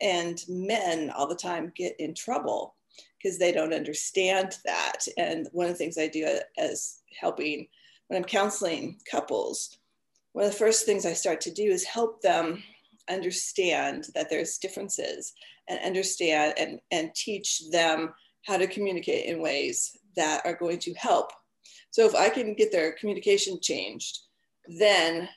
[0.00, 2.74] And men all the time get in trouble
[3.20, 5.06] because they don't understand that.
[5.16, 7.66] And one of the things I do as helping
[8.06, 9.78] when I'm counseling couples
[10.38, 12.62] one of the first things I start to do is help them
[13.10, 15.32] understand that there's differences
[15.68, 18.14] and understand and, and teach them
[18.46, 21.32] how to communicate in ways that are going to help.
[21.90, 24.20] So if I can get their communication changed,
[24.78, 25.28] then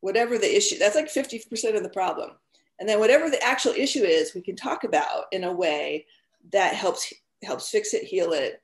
[0.00, 2.30] whatever the issue, that's like 50% of the problem.
[2.80, 6.06] And then whatever the actual issue is, we can talk about in a way
[6.52, 7.12] that helps
[7.44, 8.62] helps fix it, heal it,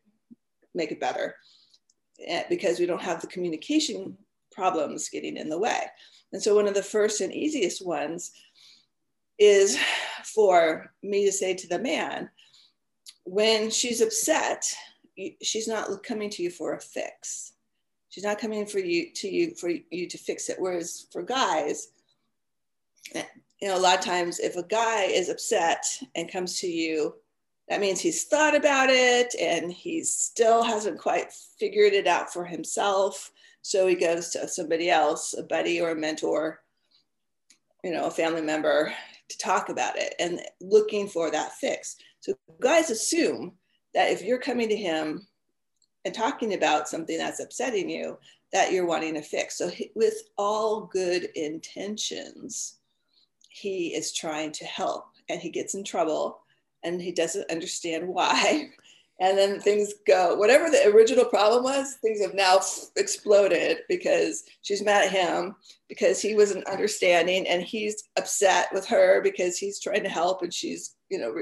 [0.75, 1.37] make it better.
[2.27, 4.17] Eh, because we don't have the communication
[4.51, 5.81] problems getting in the way.
[6.33, 8.33] And so, one of the first and easiest ones
[9.39, 9.79] is
[10.25, 12.31] for me to say to the man,
[13.25, 14.65] when she's upset,
[15.43, 17.53] she's not coming to you for a fix.
[18.09, 20.57] She's not coming for you to you for you to fix it.
[20.59, 21.89] Whereas for guys,
[23.15, 23.25] eh,
[23.61, 27.15] you know, a lot of times if a guy is upset and comes to you,
[27.69, 32.45] that means he's thought about it and he still hasn't quite figured it out for
[32.45, 33.33] himself.
[33.63, 36.61] So he goes to somebody else, a buddy or a mentor,
[37.83, 38.93] you know, a family member
[39.29, 41.97] to talk about it and looking for that fix.
[42.21, 43.53] So guys assume
[43.95, 45.27] that if you're coming to him
[46.05, 48.19] and talking about something that's upsetting you,
[48.53, 49.59] that you're wanting a fix.
[49.59, 52.79] So he, with all good intentions,
[53.57, 56.41] he is trying to help and he gets in trouble
[56.85, 58.71] and he doesn't understand why.
[59.19, 62.61] And then things go whatever the original problem was things have now
[62.97, 65.57] exploded because she's mad at him
[65.89, 70.53] because he wasn't understanding and he's upset with her because he's trying to help and
[70.53, 71.35] she's you know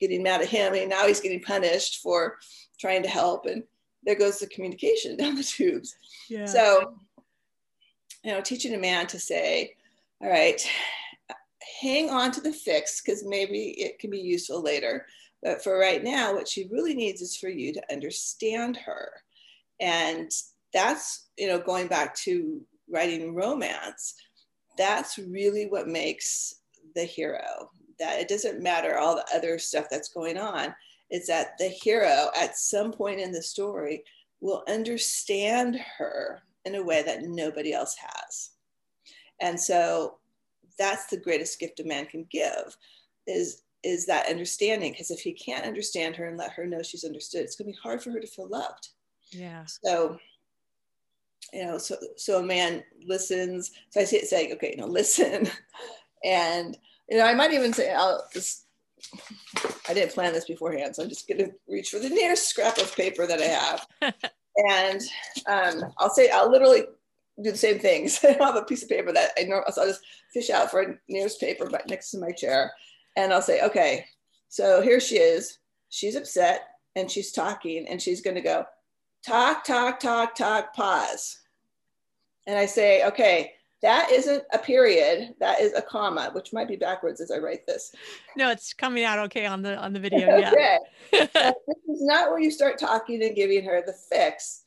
[0.00, 2.38] getting mad at him and now he's getting punished for
[2.78, 3.44] trying to help.
[3.44, 3.64] And
[4.04, 5.96] there goes the communication down the tubes.
[6.28, 6.44] Yeah.
[6.44, 6.94] so
[8.22, 9.74] you know teaching a man to say
[10.22, 10.64] all right
[11.80, 15.06] hang on to the fix because maybe it can be useful later
[15.42, 19.10] but for right now, what she really needs is for you to understand her.
[19.80, 20.30] And
[20.72, 24.14] that's, you know, going back to writing romance,
[24.76, 26.56] that's really what makes
[26.94, 27.70] the hero.
[27.98, 30.74] That it doesn't matter all the other stuff that's going on.
[31.08, 34.04] It's that the hero at some point in the story
[34.40, 38.50] will understand her in a way that nobody else has.
[39.40, 40.18] And so
[40.80, 42.76] that's the greatest gift a man can give
[43.26, 47.04] is is that understanding because if he can't understand her and let her know she's
[47.04, 48.88] understood it's going to be hard for her to feel loved.
[49.30, 49.64] Yeah.
[49.66, 50.18] So
[51.52, 54.88] you know so so a man listens so i see it saying okay you know
[54.88, 55.48] listen.
[56.22, 56.76] And
[57.08, 58.66] you know i might even say i'll just
[59.88, 62.76] i didn't plan this beforehand so i'm just going to reach for the nearest scrap
[62.76, 63.86] of paper that i have.
[64.68, 65.00] And
[65.46, 66.82] um, i'll say i'll literally
[67.42, 69.88] do the same things i have a piece of paper that i know so i'll
[69.88, 72.72] just fish out for a nearest paper right next to my chair
[73.16, 74.04] and i'll say okay
[74.48, 78.64] so here she is she's upset and she's talking and she's going to go
[79.24, 81.38] talk, talk, talk, talk, pause.
[82.46, 86.76] And I say, okay, that isn't a period, that is a comma, which might be
[86.76, 87.92] backwards as I write this.
[88.36, 90.38] No, it's coming out okay on the on the video.
[90.38, 90.50] Yeah.
[90.50, 90.78] okay.
[91.12, 94.64] this is not where you start talking and giving her the fix.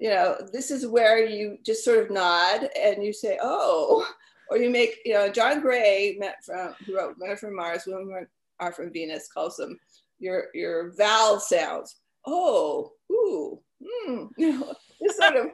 [0.00, 4.06] You know, this is where you just sort of nod and you say, oh,
[4.50, 7.82] or you make, you know, John Gray met from who wrote Men Are from Mars,
[7.86, 8.26] Women
[8.58, 9.78] Are from Venus, calls them
[10.18, 11.96] your your vowel sounds.
[12.26, 15.46] Oh, ooh, mm, you know, this sort of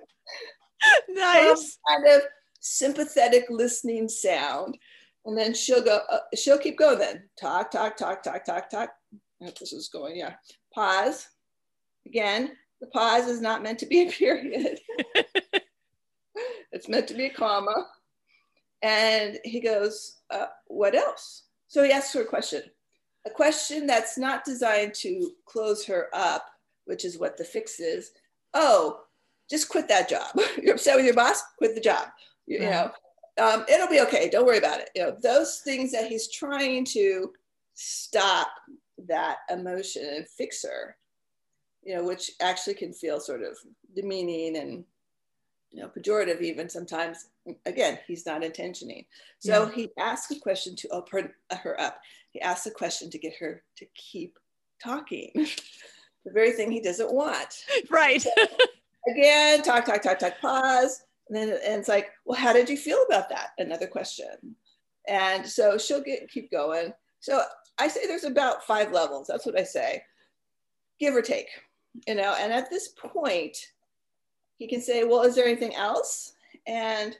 [1.09, 2.23] nice kind of
[2.61, 4.79] sympathetic listening sound.
[5.25, 7.29] And then she'll go, uh, she'll keep going then.
[7.41, 8.91] Talk, talk, talk, talk, talk, talk.
[9.41, 10.35] this is going, yeah.
[10.73, 11.27] Pause.
[12.07, 14.81] Again, the pause is not meant to be a period.
[16.73, 17.87] it's meant to be a comma.
[18.83, 21.45] And he goes, uh, what else?
[21.69, 22.63] So he asks her a question,
[23.27, 26.47] a question that's not designed to close her up,
[26.85, 28.13] which is what the fix is.
[28.55, 29.01] Oh,
[29.51, 30.29] just quit that job.
[30.63, 32.09] You're upset with your boss, quit the job.
[32.47, 32.91] You, you know,
[33.41, 34.29] um, it'll be okay.
[34.31, 34.91] Don't worry about it.
[34.95, 37.33] You know, those things that he's trying to
[37.75, 38.49] stop
[39.07, 40.97] that emotion and fix her,
[41.87, 43.57] you know, which actually can feel sort of
[43.95, 44.85] demeaning and,
[45.71, 47.29] you know, pejorative even sometimes.
[47.65, 49.05] Again, he's not intentioning.
[49.39, 49.73] So yeah.
[49.73, 52.01] he asks a question to oh, open uh, her up.
[52.33, 54.37] He asks a question to get her to keep
[54.83, 55.31] talking.
[56.25, 57.65] the very thing he doesn't want.
[57.91, 58.21] Right.
[58.21, 58.31] So,
[59.09, 61.05] again, talk, talk, talk, talk, pause.
[61.29, 63.51] And then and it's like, well, how did you feel about that?
[63.59, 64.57] Another question.
[65.07, 66.93] And so she'll get keep going.
[67.21, 67.43] So
[67.79, 69.29] I say there's about five levels.
[69.29, 70.03] That's what I say,
[70.99, 71.49] give or take.
[72.07, 73.57] You know, and at this point,
[74.59, 76.33] he can say, well, is there anything else?
[76.67, 77.17] And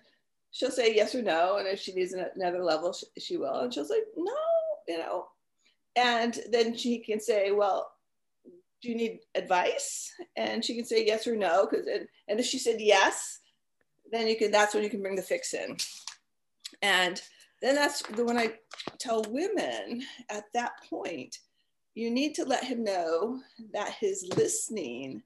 [0.51, 1.59] she'll say yes or no.
[1.59, 3.61] And if she needs another level, she, she will.
[3.61, 4.33] And she'll say, no,
[4.89, 5.27] you know.
[5.97, 7.91] And then she can say, well,
[8.83, 10.13] do you need advice?
[10.37, 11.67] And she can say yes or no.
[11.67, 13.41] Because and, and if she said yes,
[14.13, 15.77] then you can that's when you can bring the fix in.
[16.83, 17.21] And
[17.63, 18.55] then that's the when I
[18.99, 21.39] tell women at that point,
[21.97, 23.41] you need to let him know
[23.73, 25.23] that his listening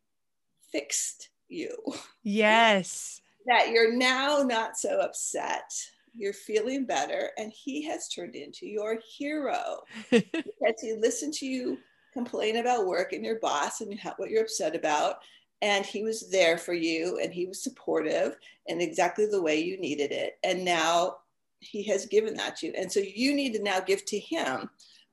[0.70, 1.76] fixed you.
[2.22, 3.20] Yes.
[3.46, 5.72] that you're now not so upset.
[6.14, 11.78] You're feeling better, and he has turned into your hero because he listened to you
[12.12, 15.16] complain about work and your boss and what you're upset about.
[15.62, 18.36] And he was there for you and he was supportive
[18.68, 20.38] and exactly the way you needed it.
[20.42, 21.18] And now
[21.60, 22.72] he has given that to you.
[22.76, 24.70] And so you need to now give to him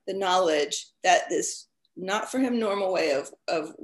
[0.08, 3.76] the knowledge that this not for him normal way of, of,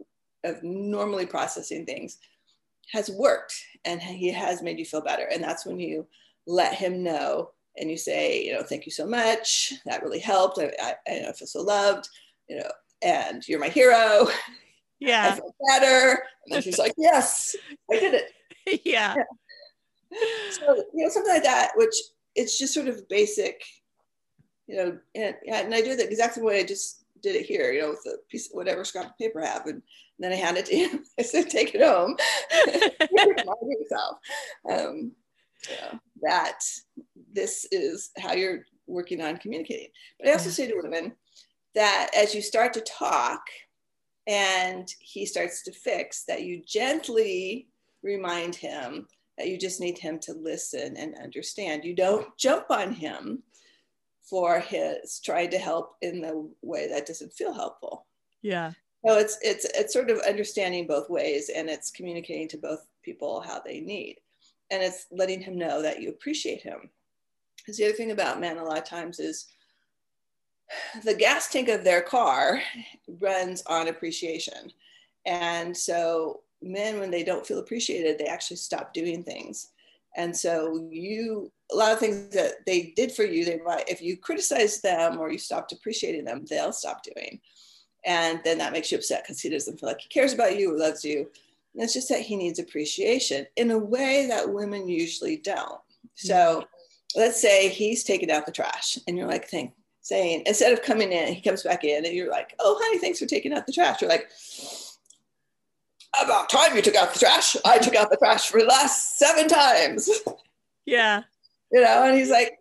[0.44, 2.18] of normally processing things
[2.92, 3.56] has worked
[3.86, 5.28] and he has made you feel better.
[5.32, 6.06] And that's when you
[6.46, 9.74] let him know and you say, you know, thank you so much.
[9.86, 10.60] That really helped.
[10.60, 12.08] I, I, I feel so loved.
[12.48, 12.70] You know,
[13.02, 14.28] and you're my hero.
[15.00, 15.32] Yeah.
[15.34, 16.24] I feel better.
[16.46, 17.58] And then she's like, yes,
[17.92, 18.32] I did it.
[18.86, 19.16] Yeah.
[19.18, 20.20] yeah.
[20.52, 21.94] So, you know, something like that, which
[22.36, 23.62] it's just sort of basic,
[24.67, 27.71] you know, and, and I do the exact same way I just did it here,
[27.71, 29.65] you know, with a piece of whatever scrap of paper I have.
[29.65, 29.82] And, and
[30.19, 31.04] then I hand it to him.
[31.19, 32.15] I said, take it home.
[33.12, 34.17] Remind yourself
[34.69, 35.12] um,
[35.69, 36.60] know, that
[37.32, 39.89] this is how you're working on communicating.
[40.19, 41.13] But I also say to women,
[41.76, 43.41] that as you start to talk
[44.28, 47.67] and he starts to fix, that you gently
[48.04, 51.84] remind him that you just need him to listen and understand.
[51.84, 53.41] You don't jump on him
[54.24, 58.06] for his trying to help in the way that doesn't feel helpful.
[58.42, 58.72] Yeah.
[59.06, 63.42] So it's it's it's sort of understanding both ways and it's communicating to both people
[63.42, 64.18] how they need.
[64.72, 66.90] And it's letting him know that you appreciate him.
[67.58, 69.48] Because the other thing about men a lot of times is
[71.04, 72.62] the gas tank of their car
[73.19, 74.71] runs on appreciation.
[75.26, 79.69] And so men, when they don't feel appreciated, they actually stop doing things.
[80.16, 84.02] And so you, a lot of things that they did for you, they might, if
[84.02, 87.40] you criticize them or you stopped appreciating them, they'll stop doing.
[88.06, 90.74] And then that makes you upset because he doesn't feel like he cares about you
[90.74, 91.30] or loves you.
[91.74, 95.80] And it's just that he needs appreciation in a way that women usually don't.
[96.16, 97.20] So mm-hmm.
[97.20, 101.12] let's say he's taking out the trash and you're like, thank saying instead of coming
[101.12, 103.72] in, he comes back in and you're like, oh, honey, thanks for taking out the
[103.72, 104.02] trash.
[104.02, 104.30] You're like,
[106.22, 107.56] about time you took out the trash.
[107.66, 110.10] I took out the trash for the last seven times.
[110.86, 111.24] Yeah.
[111.72, 112.60] You know, and he's like,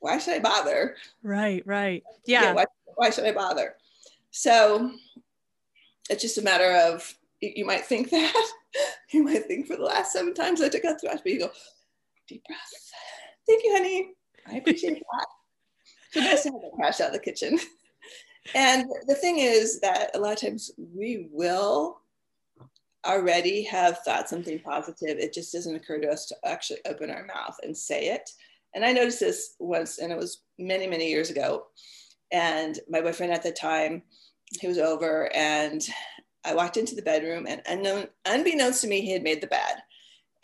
[0.00, 0.96] why should I bother?
[1.22, 2.02] Right, right.
[2.26, 2.44] Yeah.
[2.44, 2.64] yeah why,
[2.94, 3.74] why should I bother?
[4.30, 4.92] So
[6.08, 8.50] it's just a matter of you might think that
[9.12, 11.40] you might think for the last seven times I took out the trash, but you
[11.40, 11.50] go
[12.28, 12.60] deep breath.
[13.46, 14.10] Thank you, honey.
[14.46, 15.26] I appreciate that.
[16.12, 17.58] So nice to have the trash out of the kitchen.
[18.54, 22.00] And the thing is that a lot of times we will
[23.04, 25.18] already have thought something positive.
[25.18, 28.30] It just doesn't occur to us to actually open our mouth and say it.
[28.74, 31.66] And I noticed this once, and it was many, many years ago.
[32.32, 34.02] And my boyfriend at the time,
[34.60, 35.86] he was over, and
[36.44, 39.76] I walked into the bedroom, and unknown, unbeknownst to me, he had made the bed.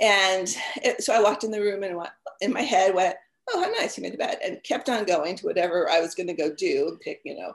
[0.01, 1.97] And it, so I walked in the room and
[2.41, 3.17] in my head went,
[3.51, 3.95] "Oh, how nice!
[3.95, 6.53] He made the bed," and kept on going to whatever I was going to go
[6.53, 7.55] do and pick, you know.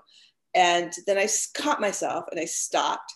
[0.57, 3.13] And then I caught myself and I stopped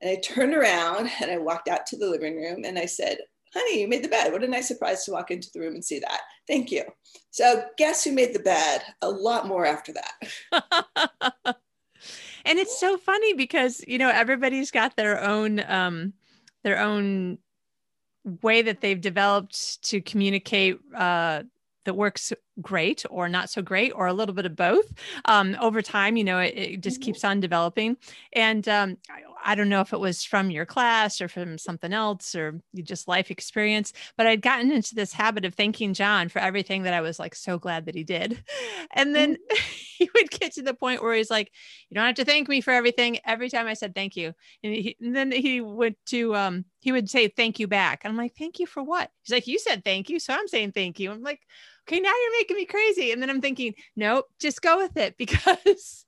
[0.00, 3.18] and I turned around and I walked out to the living room and I said,
[3.52, 4.32] honey, you made the bed.
[4.32, 6.20] What a nice surprise to walk into the room and see that.
[6.48, 6.84] Thank you.
[7.30, 8.82] So, guess who made the bed?
[9.02, 10.64] A lot more after that.
[12.46, 16.14] and it's so funny because, you know, everybody's got their own, um,
[16.64, 17.36] their own
[18.40, 21.42] way that they've developed to communicate uh,
[21.84, 24.92] that works great or not so great or a little bit of both
[25.26, 27.06] um, over time you know it, it just mm-hmm.
[27.06, 27.96] keeps on developing
[28.32, 28.96] and um,
[29.44, 33.08] I don't know if it was from your class or from something else or just
[33.08, 37.00] life experience, but I'd gotten into this habit of thanking John for everything that I
[37.00, 38.42] was like so glad that he did.
[38.94, 39.56] And then mm-hmm.
[39.98, 41.50] he would get to the point where he's like,
[41.88, 43.18] You don't have to thank me for everything.
[43.24, 44.34] Every time I said thank you.
[44.62, 48.04] And, he, and then he went to, um, he would say thank you back.
[48.04, 49.10] And I'm like, Thank you for what?
[49.22, 50.20] He's like, You said thank you.
[50.20, 51.10] So I'm saying thank you.
[51.10, 51.40] I'm like,
[51.88, 53.12] Okay, now you're making me crazy.
[53.12, 56.04] And then I'm thinking, Nope, just go with it because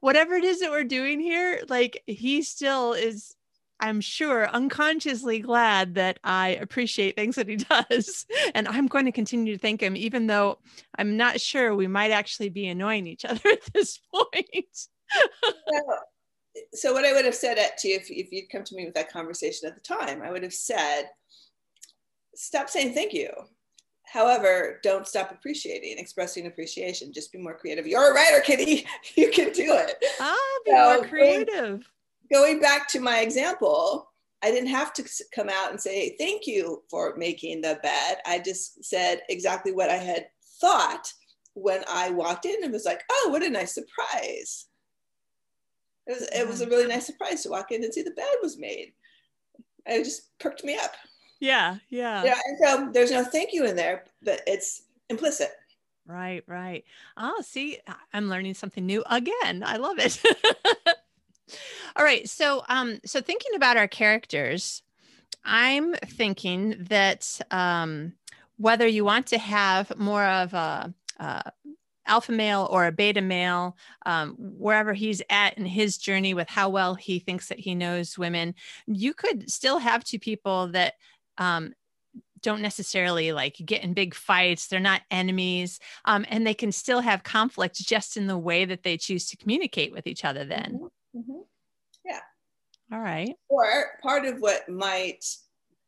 [0.00, 3.34] whatever it is that we're doing here, like he still is,
[3.80, 7.56] I'm sure, unconsciously glad that I appreciate things that he
[7.90, 8.26] does.
[8.54, 10.58] And I'm going to continue to thank him, even though
[10.96, 14.88] I'm not sure we might actually be annoying each other at this point.
[16.74, 18.84] so, what I would have said at to you if, if you'd come to me
[18.84, 21.04] with that conversation at the time, I would have said,
[22.34, 23.28] stop saying thank you
[24.12, 27.14] However, don't stop appreciating, expressing appreciation.
[27.14, 27.86] Just be more creative.
[27.86, 28.86] You're a writer, Kitty.
[29.14, 30.04] You can do it.
[30.20, 30.36] Ah,
[30.66, 31.48] be so more creative.
[31.50, 31.82] Going,
[32.30, 34.10] going back to my example,
[34.42, 35.04] I didn't have to
[35.34, 38.18] come out and say thank you for making the bed.
[38.26, 40.26] I just said exactly what I had
[40.60, 41.10] thought
[41.54, 44.66] when I walked in and was like, "Oh, what a nice surprise!"
[46.06, 48.34] It was it was a really nice surprise to walk in and see the bed
[48.42, 48.92] was made.
[49.86, 50.92] It just perked me up.
[51.42, 52.24] Yeah, yeah.
[52.24, 55.50] Yeah, and so there's no thank you in there, but it's implicit.
[56.06, 56.84] Right, right.
[57.16, 57.80] Oh, see,
[58.12, 59.64] I'm learning something new again.
[59.66, 60.22] I love it.
[61.96, 64.84] All right, so um, so thinking about our characters,
[65.44, 68.12] I'm thinking that um,
[68.58, 71.52] whether you want to have more of a, a
[72.06, 73.76] alpha male or a beta male,
[74.06, 78.16] um, wherever he's at in his journey with how well he thinks that he knows
[78.16, 78.54] women,
[78.86, 80.94] you could still have two people that
[81.38, 81.74] um,
[82.42, 84.66] don't necessarily like get in big fights.
[84.66, 85.78] They're not enemies.
[86.04, 89.36] Um, and they can still have conflict just in the way that they choose to
[89.36, 90.80] communicate with each other then.
[91.14, 91.18] Mm-hmm.
[91.18, 91.40] Mm-hmm.
[92.04, 92.20] Yeah.
[92.92, 93.34] All right.
[93.48, 95.24] Or part of what might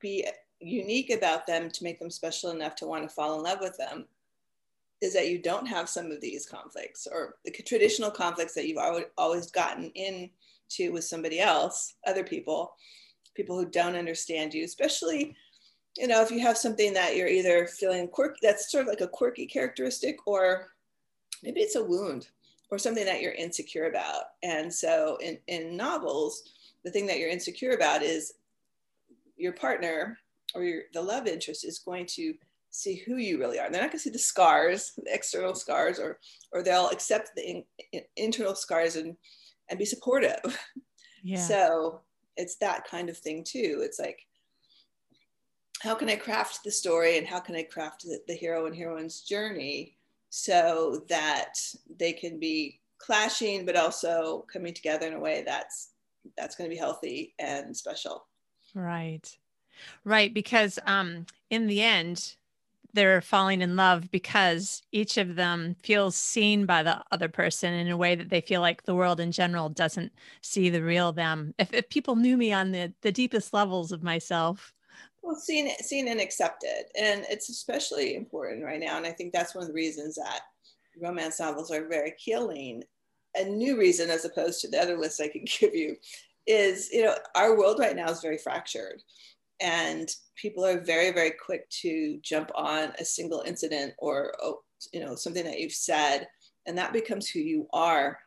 [0.00, 0.26] be
[0.60, 3.76] unique about them to make them special enough to want to fall in love with
[3.76, 4.06] them
[5.00, 8.78] is that you don't have some of these conflicts or the traditional conflicts that you've
[9.18, 12.74] always gotten into with somebody else, other people,
[13.34, 15.36] people who don't understand you, especially
[15.96, 19.00] you know, if you have something that you're either feeling quirky, that's sort of like
[19.00, 20.72] a quirky characteristic, or
[21.42, 22.28] maybe it's a wound
[22.70, 24.24] or something that you're insecure about.
[24.42, 26.42] And so in, in novels,
[26.84, 28.34] the thing that you're insecure about is
[29.36, 30.18] your partner
[30.54, 32.34] or your, the love interest is going to
[32.70, 33.70] see who you really are.
[33.70, 36.18] They're not going to see the scars, the external scars, or
[36.50, 39.16] or they'll accept the in, in, internal scars and
[39.70, 40.40] and be supportive.
[41.22, 41.38] Yeah.
[41.38, 42.00] So
[42.36, 43.80] it's that kind of thing too.
[43.82, 44.26] It's like
[45.84, 48.74] how can I craft the story and how can I craft the, the hero and
[48.74, 49.98] heroine's journey
[50.30, 51.54] so that
[51.98, 55.90] they can be clashing but also coming together in a way that's
[56.38, 58.26] that's going to be healthy and special
[58.74, 59.36] right
[60.04, 62.36] right because um in the end
[62.94, 67.90] they're falling in love because each of them feels seen by the other person in
[67.90, 71.54] a way that they feel like the world in general doesn't see the real them
[71.58, 74.72] if, if people knew me on the the deepest levels of myself
[75.24, 76.84] well, seen, seen and accepted.
[77.00, 78.98] And it's especially important right now.
[78.98, 80.40] And I think that's one of the reasons that
[81.00, 82.84] romance novels are very healing.
[83.34, 85.96] A new reason, as opposed to the other list I could give you,
[86.46, 89.02] is you know our world right now is very fractured,
[89.60, 94.60] and people are very very quick to jump on a single incident or oh,
[94.92, 96.26] you know something that you've said,
[96.66, 98.18] and that becomes who you are.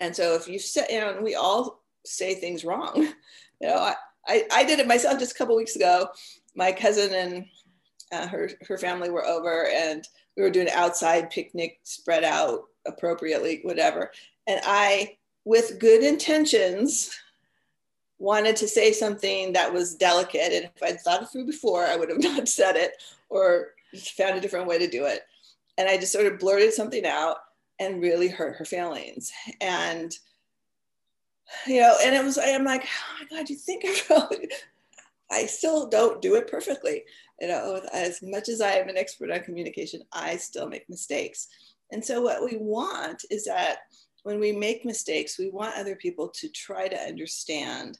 [0.00, 3.12] And so if you said, you know, we all say things wrong.
[3.58, 3.94] You know, I,
[4.28, 6.10] I, I did it myself just a couple weeks ago.
[6.54, 7.46] My cousin and
[8.12, 10.06] uh, her her family were over, and
[10.36, 14.12] we were doing outside picnic, spread out appropriately, whatever.
[14.46, 17.18] And I, with good intentions,
[18.18, 20.52] wanted to say something that was delicate.
[20.52, 22.92] And if I'd thought it through before, I would have not said it
[23.28, 23.68] or
[24.16, 25.22] found a different way to do it.
[25.78, 27.36] And I just sort of blurted something out
[27.78, 29.30] and really hurt her feelings.
[29.60, 30.16] And
[31.66, 34.48] you know, and it was, I'm like, oh my God, you think I really,
[35.30, 37.04] I still don't do it perfectly.
[37.40, 41.48] You know, as much as I am an expert on communication, I still make mistakes.
[41.92, 43.78] And so what we want is that
[44.26, 47.96] when we make mistakes, we want other people to try to understand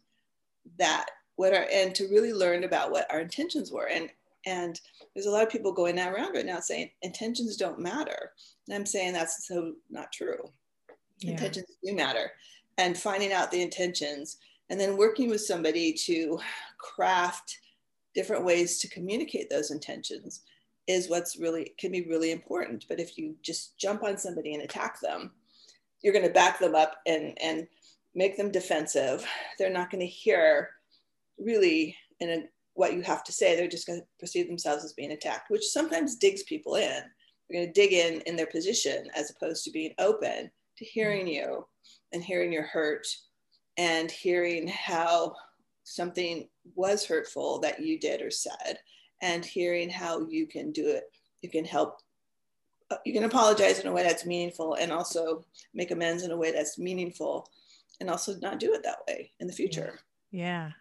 [0.77, 1.07] that
[1.37, 3.87] what our, and to really learn about what our intentions were.
[3.87, 4.11] And,
[4.45, 4.81] and
[5.15, 8.33] there's a lot of people going around right now saying intentions don't matter.
[8.67, 10.51] And I'm saying that's so not true.
[11.21, 11.31] Yeah.
[11.31, 12.33] Intentions do matter
[12.77, 16.41] and finding out the intentions and then working with somebody to
[16.79, 17.57] craft
[18.17, 20.41] different ways to communicate those intentions
[20.89, 24.63] is what's really can be really important but if you just jump on somebody and
[24.63, 25.33] attack them
[26.03, 27.67] you're going to back them up and and
[28.15, 29.27] make them defensive.
[29.59, 30.71] They're not going to hear
[31.39, 32.45] really in a,
[32.75, 33.57] what you have to say.
[33.57, 37.03] They're just going to perceive themselves as being attacked which sometimes digs people in.
[37.49, 41.27] They're going to dig in in their position as opposed to being open to hearing
[41.27, 41.67] you
[42.13, 43.07] and hearing your hurt
[43.77, 45.35] and hearing how
[45.85, 48.79] something was hurtful that you did or said
[49.23, 51.05] and hearing how you can do it.
[51.43, 52.01] You can help
[53.05, 56.53] you can apologize in a way that's meaningful and also make amends in a way
[56.53, 57.51] that's meaningful
[58.01, 59.99] and also not do it that way in the future.
[60.31, 60.73] Yeah,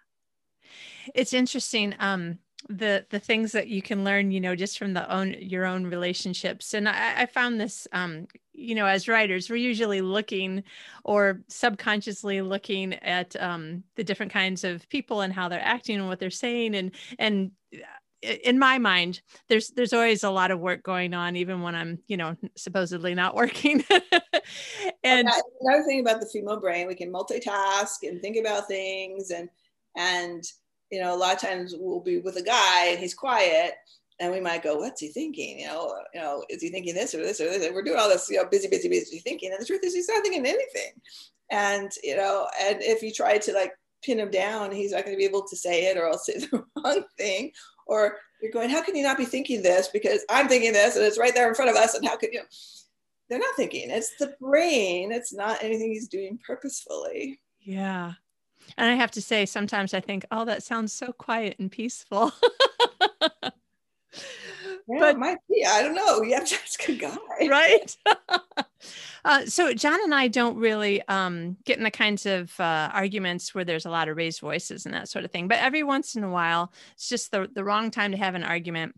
[1.14, 2.40] it's interesting um
[2.70, 5.86] the the things that you can learn you know just from the own your own
[5.86, 6.74] relationships.
[6.74, 10.64] And i, I found this um you know as writers we're usually looking
[11.04, 16.08] or subconsciously looking at um the different kinds of people and how they're acting and
[16.08, 17.80] what they're saying and and uh,
[18.44, 22.00] in my mind there's there's always a lot of work going on even when i'm
[22.08, 23.84] you know supposedly not working
[25.04, 25.28] and
[25.62, 29.50] another thing about the female brain we can multitask and think about things and
[29.96, 30.44] and
[30.92, 33.74] you know, a lot of times we'll be with a guy and he's quiet
[34.20, 35.60] and we might go, what's he thinking?
[35.60, 37.66] You know, you know, is he thinking this or this or this?
[37.66, 39.52] And we're doing all this, you know, busy, busy, busy thinking.
[39.52, 40.92] And the truth is he's not thinking anything.
[41.52, 43.74] And, you know, and if you try to like
[44.04, 46.40] pin him down, he's not going to be able to say it or I'll say
[46.40, 47.52] the wrong thing.
[47.86, 49.88] Or you're going, how can you not be thinking this?
[49.88, 51.96] Because I'm thinking this and it's right there in front of us.
[51.96, 52.42] And how could you?
[53.30, 53.90] They're not thinking.
[53.90, 55.12] It's the brain.
[55.12, 57.40] It's not anything he's doing purposefully.
[57.62, 58.14] Yeah.
[58.78, 62.32] And I have to say, sometimes I think, oh, that sounds so quiet and peaceful.
[64.88, 65.66] yeah, but might be.
[65.66, 66.22] I don't know.
[66.22, 67.18] You have to ask a guy.
[67.48, 67.98] Right.
[69.26, 73.54] uh, so John and I don't really um, get in the kinds of uh, arguments
[73.56, 75.48] where there's a lot of raised voices and that sort of thing.
[75.48, 78.44] But every once in a while, it's just the, the wrong time to have an
[78.44, 78.96] argument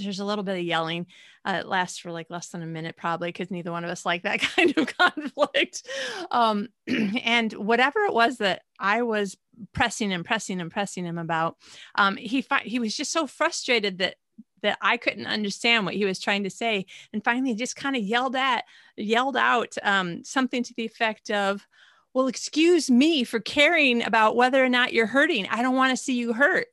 [0.00, 1.06] there's a little bit of yelling.
[1.44, 4.06] Uh, it lasts for like less than a minute, probably, because neither one of us
[4.06, 5.86] like that kind of conflict.
[6.30, 6.68] Um,
[7.24, 9.36] and whatever it was that I was
[9.72, 11.56] pressing and pressing and pressing him about,
[11.96, 14.16] um, he fi- he was just so frustrated that
[14.62, 18.02] that I couldn't understand what he was trying to say, and finally just kind of
[18.02, 18.64] yelled at,
[18.96, 21.66] yelled out um, something to the effect of,
[22.14, 25.46] "Well, excuse me for caring about whether or not you're hurting.
[25.50, 26.66] I don't want to see you hurt."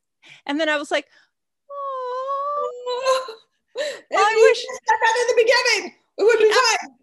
[0.46, 1.06] And then I was like,
[1.70, 3.36] oh,
[4.12, 5.94] I wish that in the beginning.
[6.18, 6.94] It would be fine.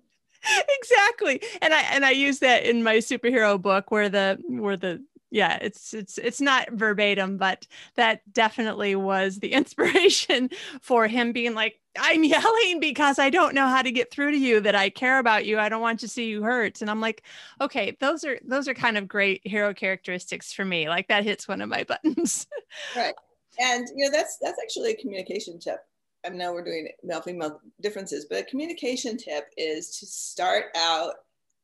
[0.79, 1.41] Exactly.
[1.61, 5.57] And I and I use that in my superhero book where the where the yeah,
[5.61, 10.49] it's it's it's not verbatim, but that definitely was the inspiration
[10.81, 14.37] for him being like, I'm yelling because I don't know how to get through to
[14.37, 15.59] you that I care about you.
[15.59, 16.81] I don't want to see you hurt.
[16.81, 17.23] And I'm like,
[17.59, 20.89] okay, those are those are kind of great hero characteristics for me.
[20.89, 22.47] Like that hits one of my buttons.
[22.95, 23.15] right.
[23.59, 25.79] And you know, that's that's actually a communication tip
[26.25, 31.13] I know we're doing male female differences, but a communication tip is to start out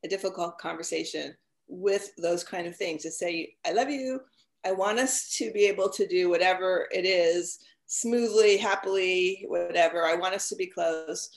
[0.05, 1.35] a difficult conversation
[1.67, 4.21] with those kind of things to say, I love you.
[4.65, 10.05] I want us to be able to do whatever it is smoothly, happily, whatever.
[10.05, 11.29] I want us to be close.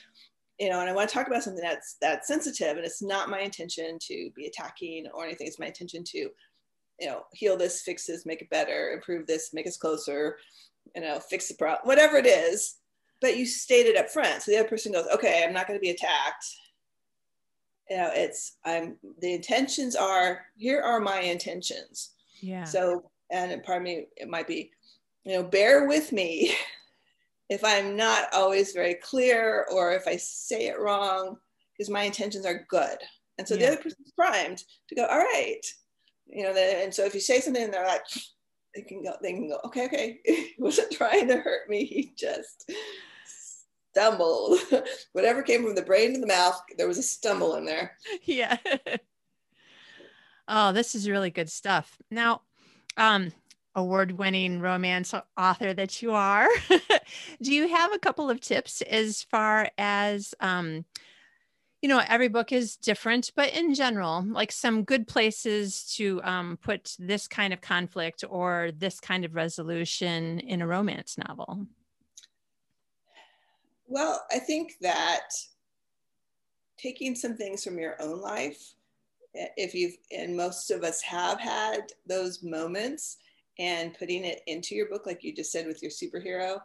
[0.58, 2.76] You know, and I want to talk about something that's that's sensitive.
[2.76, 5.46] And it's not my intention to be attacking or anything.
[5.46, 9.52] It's my intention to, you know, heal this, fix this, make it better, improve this,
[9.52, 10.38] make us closer,
[10.94, 12.76] you know, fix the problem, whatever it is
[13.20, 14.42] but you state it up front.
[14.42, 16.44] So the other person goes, okay, I'm not going to be attacked.
[17.90, 22.10] You know, it's, I'm, the intentions are, here are my intentions.
[22.40, 22.64] Yeah.
[22.64, 24.72] So, and pardon me, it might be,
[25.24, 26.54] you know, bear with me
[27.48, 31.36] if I'm not always very clear or if I say it wrong,
[31.72, 32.98] because my intentions are good.
[33.38, 33.60] And so yeah.
[33.60, 35.60] the other person's primed to go, all right.
[36.26, 38.02] You know, and so if you say something and they're like,
[38.74, 40.20] they can go, they can go, okay, okay.
[40.24, 41.84] he wasn't trying to hurt me.
[41.84, 42.70] He just
[43.96, 44.58] stumbled.
[45.12, 47.96] Whatever came from the brain to the mouth, there was a stumble in there.
[48.24, 48.56] Yeah.
[50.48, 51.96] oh, this is really good stuff.
[52.10, 52.42] Now,
[52.96, 53.32] um,
[53.74, 56.48] award-winning romance author that you are,
[57.42, 60.84] do you have a couple of tips as far as um,
[61.82, 66.58] you know every book is different but in general like some good places to um,
[66.60, 71.66] put this kind of conflict or this kind of resolution in a romance novel
[73.86, 75.30] well i think that
[76.78, 78.74] taking some things from your own life
[79.34, 83.18] if you've and most of us have had those moments
[83.58, 86.58] and putting it into your book like you just said with your superhero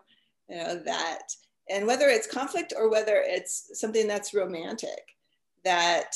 [0.49, 1.23] you know that
[1.69, 5.15] and whether it's conflict or whether it's something that's romantic
[5.63, 6.15] that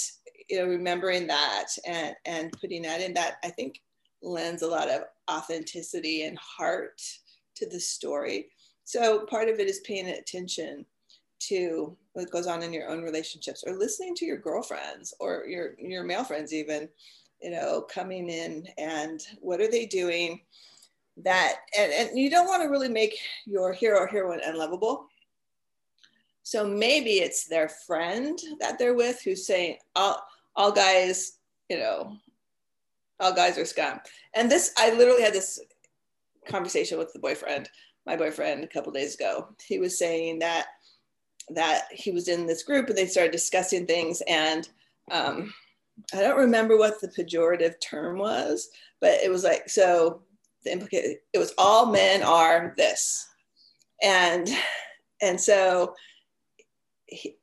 [0.49, 3.82] you know remembering that and and putting that in that i think
[4.22, 7.01] lends a lot of authenticity and heart
[7.56, 8.47] to the story.
[8.84, 10.86] So part of it is paying attention
[11.48, 15.76] to what goes on in your own relationships or listening to your girlfriends or your
[15.80, 16.88] your male friends even
[17.41, 20.39] you know coming in and what are they doing
[21.18, 25.08] that and, and you don't want to really make your hero or heroine unlovable.
[26.43, 30.22] So maybe it's their friend that they're with who's saying all,
[30.56, 31.39] all guys
[31.70, 32.18] you know
[33.20, 34.00] all guys are scum.
[34.34, 35.60] And this i literally had this
[36.48, 37.70] conversation with the boyfriend
[38.06, 39.48] my boyfriend a couple days ago.
[39.66, 40.68] He was saying that
[41.50, 44.22] that he was in this group and they started discussing things.
[44.28, 44.68] And
[45.12, 45.54] um,
[46.14, 48.68] i don't remember what the pejorative term was
[49.00, 50.24] but it was like so
[50.66, 53.28] the implicate it was all men are this.
[54.04, 54.50] And
[55.22, 55.96] and so
[57.06, 57.38] he,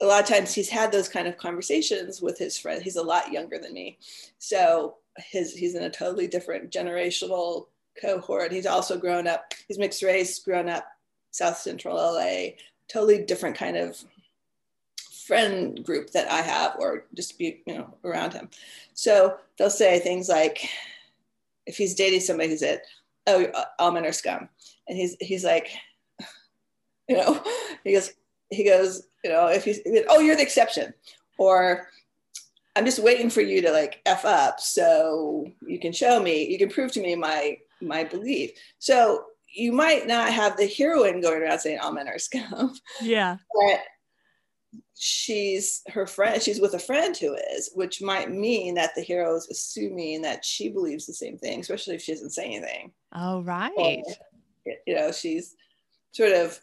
[0.00, 2.82] a lot of times he's had those kind of conversations with his friend.
[2.82, 3.98] He's a lot younger than me.
[4.38, 7.66] So his he's in a totally different generational
[8.00, 8.52] cohort.
[8.52, 10.86] He's also grown up he's mixed race grown up
[11.30, 12.24] south central la
[12.88, 14.04] totally different kind of
[15.28, 18.48] friend group that i have or just be you know around him.
[18.94, 20.66] So they'll say things like
[21.66, 22.80] if he's dating somebody who's at
[23.26, 23.46] oh
[23.78, 24.48] all men are scum.
[24.88, 25.68] And he's he's like
[27.08, 27.42] you know
[27.84, 28.14] he goes
[28.50, 30.94] he goes you know if he's oh you're the exception.
[31.38, 31.88] Or
[32.74, 36.58] i'm just waiting for you to like f up so you can show me you
[36.58, 38.52] can prove to me my my belief.
[38.78, 43.36] So you might not have the heroine going around saying all men are scum yeah.
[43.54, 43.80] but
[45.00, 49.36] she's her friend she's with a friend who is which might mean that the hero
[49.36, 52.92] is assuming that she believes the same thing especially if she doesn't say anything.
[53.14, 53.72] Oh right.
[53.76, 55.54] Or, you know she's
[56.12, 56.58] sort of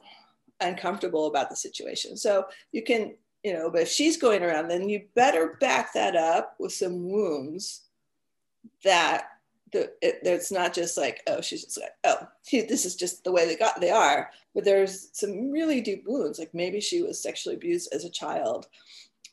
[0.59, 2.17] uncomfortable about the situation.
[2.17, 6.15] So you can you know but if she's going around then you better back that
[6.15, 7.85] up with some wounds
[8.83, 9.27] that
[9.75, 13.31] the, it, it's not just like oh she's just like oh this is just the
[13.31, 14.31] way they got they are.
[14.53, 18.67] But there's some really deep wounds like maybe she was sexually abused as a child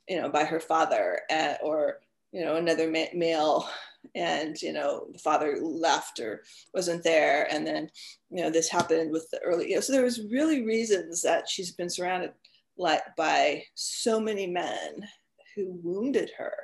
[0.09, 1.99] you know by her father and, or
[2.33, 3.69] you know another ma- male
[4.17, 6.43] and you know the father left or
[6.75, 7.47] wasn't there.
[7.51, 7.89] And then
[8.31, 11.49] you know this happened with the early you know so there was really reasons that
[11.49, 12.33] she's been surrounded
[12.77, 15.07] like by so many men
[15.55, 16.55] who wounded her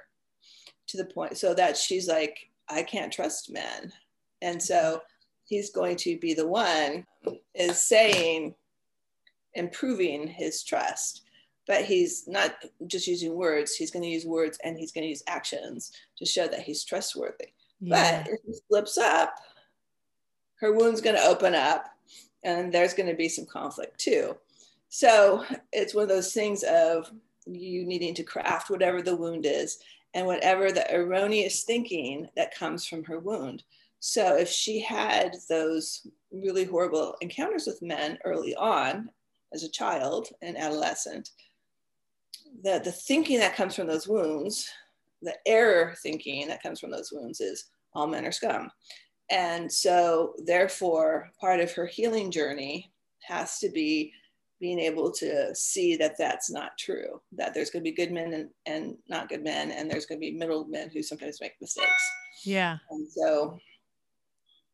[0.89, 3.93] to the point so that she's like I can't trust men.
[4.43, 5.03] And so
[5.45, 7.07] he's going to be the one
[7.55, 8.55] is saying,
[9.55, 11.23] improving his trust.
[11.67, 12.55] But he's not
[12.87, 16.25] just using words, he's going to use words and he's going to use actions to
[16.25, 17.49] show that he's trustworthy.
[17.81, 18.23] Yeah.
[18.23, 19.35] But if he slips up,
[20.61, 21.87] her wound's going to open up
[22.43, 24.37] and there's going to be some conflict too.
[24.89, 27.11] So it's one of those things of
[27.47, 29.79] you needing to craft whatever the wound is
[30.15, 33.63] and whatever the erroneous thinking that comes from her wound.
[34.01, 39.11] So if she had those really horrible encounters with men early on
[39.53, 41.31] as a child and adolescent,
[42.63, 44.69] the, the thinking that comes from those wounds,
[45.23, 48.71] the error thinking that comes from those wounds is all men are scum.
[49.31, 52.91] And so therefore part of her healing journey
[53.23, 54.13] has to be
[54.61, 58.33] being able to see that that's not true, that there's going to be good men
[58.33, 61.61] and, and not good men, and there's going to be middle men who sometimes make
[61.61, 62.11] mistakes.
[62.45, 62.79] Yeah.
[62.91, 63.59] And so,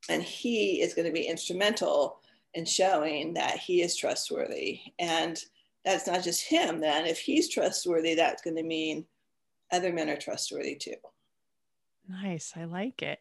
[0.08, 2.18] and he is going to be instrumental
[2.54, 4.80] in showing that he is trustworthy.
[4.98, 5.42] And
[5.84, 7.06] that's not just him, then.
[7.06, 9.04] If he's trustworthy, that's going to mean
[9.72, 10.94] other men are trustworthy too.
[12.08, 12.52] Nice.
[12.54, 13.20] I like it.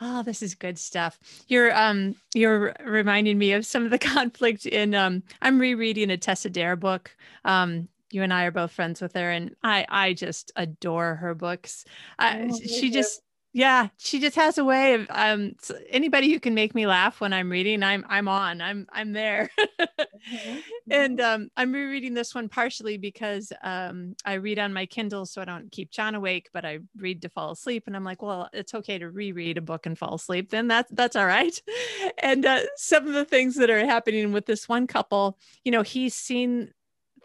[0.00, 1.18] Oh, this is good stuff.
[1.48, 6.16] You're um you're reminding me of some of the conflict in um I'm rereading a
[6.16, 7.16] Tessa Dare book.
[7.44, 11.34] Um you and I are both friends with her and I I just adore her
[11.34, 11.84] books.
[12.18, 13.22] Uh, oh, she just
[13.56, 15.52] yeah she just has a way of um
[15.88, 19.50] anybody who can make me laugh when i'm reading i'm i'm on i'm i'm there
[19.58, 20.58] mm-hmm.
[20.90, 21.42] and mm-hmm.
[21.42, 25.44] um i'm rereading this one partially because um i read on my kindle so i
[25.46, 28.74] don't keep john awake but i read to fall asleep and i'm like well it's
[28.74, 31.62] okay to reread a book and fall asleep then that's that's all right
[32.18, 35.80] and uh, some of the things that are happening with this one couple you know
[35.80, 36.70] he's seen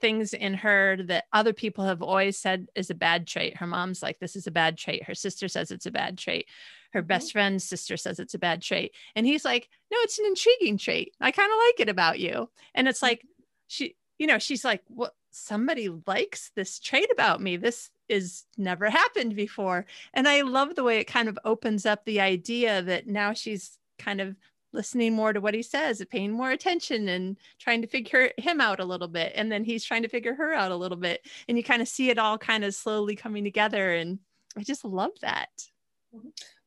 [0.02, 3.58] things in her that other people have always said is a bad trait.
[3.58, 5.04] Her mom's like, this is a bad trait.
[5.04, 6.47] Her sister says it's a bad trait.
[6.91, 7.08] Her mm-hmm.
[7.08, 8.93] best friend's sister says it's a bad trait.
[9.16, 11.16] And he's like, no, it's an intriguing trait.
[11.22, 12.49] I kind of like it about you.
[12.76, 13.26] And it's like,
[13.68, 15.14] she, you know, she's like, what?
[15.34, 17.56] Somebody likes this trait about me.
[17.56, 19.86] This is never happened before.
[20.14, 23.78] And I love the way it kind of opens up the idea that now she's
[23.97, 24.36] kind of
[24.74, 28.80] listening more to what he says, paying more attention and trying to figure him out
[28.80, 29.34] a little bit.
[29.36, 31.26] And then he's trying to figure her out a little bit.
[31.47, 33.93] And you kind of see it all kind of slowly coming together.
[33.93, 34.19] And
[34.57, 35.49] I just love that.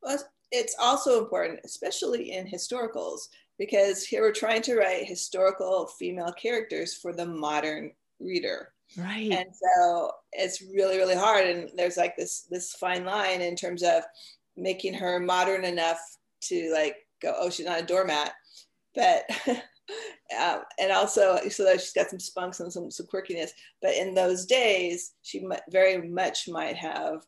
[0.03, 0.19] Well,
[0.51, 3.29] it's also important, especially in historicals,
[3.59, 8.71] because here we're trying to write historical female characters for the modern reader.
[8.97, 9.33] Right.
[9.33, 11.47] And so it's really, really hard.
[11.47, 14.03] And there's like this this fine line in terms of
[14.57, 15.99] making her modern enough
[16.43, 18.33] to like go, oh, she's not a doormat.
[18.95, 19.25] But
[20.39, 23.51] um, and also so that she's got some spunks and some, some quirkiness.
[23.83, 27.23] But in those days, she very much might have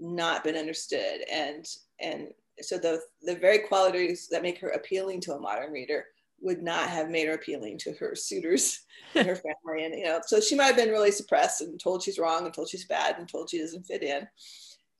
[0.00, 1.64] not been understood, and
[2.00, 2.28] and
[2.60, 6.06] so the the very qualities that make her appealing to a modern reader
[6.40, 10.20] would not have made her appealing to her suitors and her family, and you know,
[10.24, 13.18] so she might have been really suppressed and told she's wrong and told she's bad
[13.18, 14.26] and told she doesn't fit in,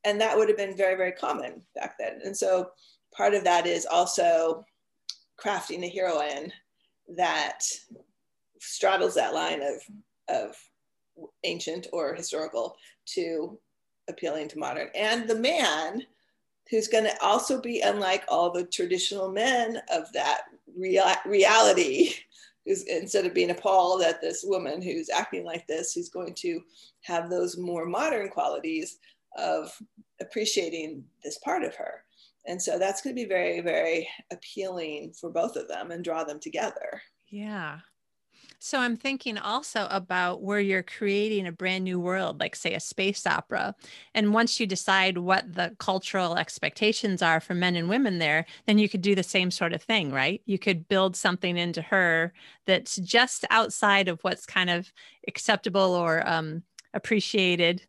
[0.04, 2.70] and that would have been very very common back then, and so
[3.18, 4.64] part of that is also
[5.38, 6.52] crafting a heroine
[7.16, 7.64] that
[8.60, 9.74] straddles that line of,
[10.28, 10.56] of
[11.42, 13.58] ancient or historical to
[14.08, 14.88] appealing to modern.
[14.94, 16.02] And the man
[16.70, 20.42] who's going to also be unlike all the traditional men of that
[20.76, 22.14] rea- reality,
[22.64, 26.60] who's instead of being appalled at this woman who's acting like this, who's going to
[27.00, 28.98] have those more modern qualities
[29.36, 29.76] of
[30.20, 32.04] appreciating this part of her.
[32.46, 36.24] And so that's going to be very, very appealing for both of them and draw
[36.24, 37.02] them together.
[37.28, 37.80] Yeah.
[38.60, 42.80] So I'm thinking also about where you're creating a brand new world, like say a
[42.80, 43.74] space opera.
[44.14, 48.78] And once you decide what the cultural expectations are for men and women there, then
[48.78, 50.42] you could do the same sort of thing, right?
[50.44, 52.32] You could build something into her
[52.66, 54.92] that's just outside of what's kind of
[55.28, 56.64] acceptable or um,
[56.94, 57.86] appreciated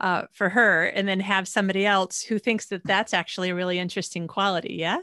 [0.00, 3.78] uh, for her and then have somebody else who thinks that that's actually a really
[3.78, 4.98] interesting quality yeah?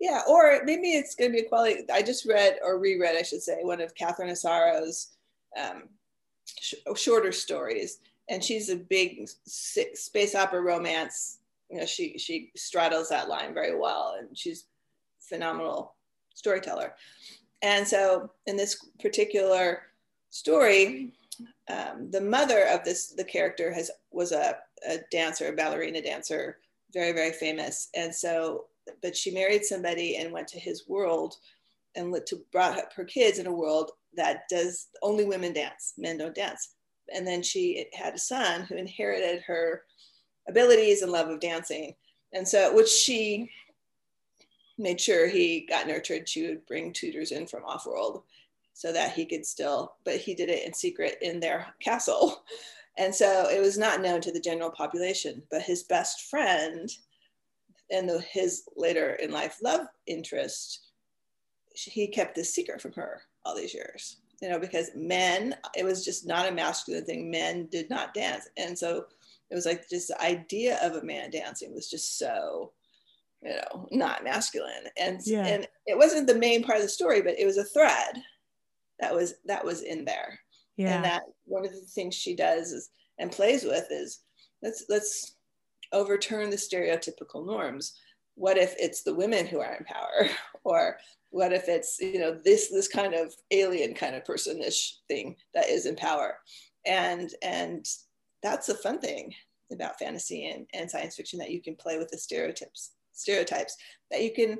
[0.00, 3.22] Yeah or maybe it's going to be a quality i just read or reread i
[3.22, 5.16] should say one of catherine asaro's
[5.60, 5.84] um,
[6.60, 11.38] sh- shorter stories and she's a big space opera romance
[11.70, 14.64] you know she she straddles that line very well and she's
[15.28, 15.94] phenomenal
[16.34, 16.94] storyteller.
[17.62, 19.82] And so in this particular
[20.30, 21.12] story
[21.68, 24.56] um, the mother of this the character has was a,
[24.88, 26.58] a dancer a ballerina dancer
[26.92, 27.88] very very famous.
[27.94, 28.66] And so
[29.02, 31.36] but she married somebody and went to his world
[31.96, 36.18] and to brought up her kids in a world that does only women dance men
[36.18, 36.74] don't dance.
[37.14, 39.82] And then she had a son who inherited her
[40.48, 41.94] abilities and love of dancing.
[42.32, 43.50] And so which she
[44.78, 46.28] made sure he got nurtured.
[46.28, 48.22] She would bring tutors in from off world
[48.74, 52.44] so that he could still, but he did it in secret in their castle.
[52.96, 56.88] And so it was not known to the general population, but his best friend
[57.90, 60.90] and the, his later in life love interest,
[61.74, 66.04] he kept this secret from her all these years, you know, because men, it was
[66.04, 67.30] just not a masculine thing.
[67.30, 68.48] Men did not dance.
[68.56, 69.06] And so
[69.50, 72.70] it was like just the idea of a man dancing was just so,
[73.42, 74.84] you know, not masculine.
[74.96, 75.44] And, yeah.
[75.46, 78.22] and it wasn't the main part of the story, but it was a thread
[79.04, 80.38] that was that was in there.
[80.76, 80.96] Yeah.
[80.96, 84.20] and that one of the things she does is and plays with is
[84.62, 85.36] let's let's
[85.92, 87.98] overturn the stereotypical norms.
[88.34, 90.28] What if it's the women who are in power?
[90.66, 90.96] Or
[91.28, 95.68] what if it's you know this this kind of alien kind of personish thing that
[95.68, 96.38] is in power?
[96.86, 97.86] And and
[98.42, 99.34] that's the fun thing
[99.70, 103.76] about fantasy and, and science fiction that you can play with the stereotypes stereotypes
[104.10, 104.58] that you can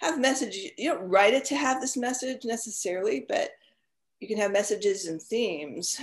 [0.00, 3.50] have message You don't write it to have this message necessarily, but
[4.20, 6.00] you can have messages and themes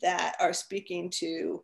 [0.00, 1.62] that are speaking to,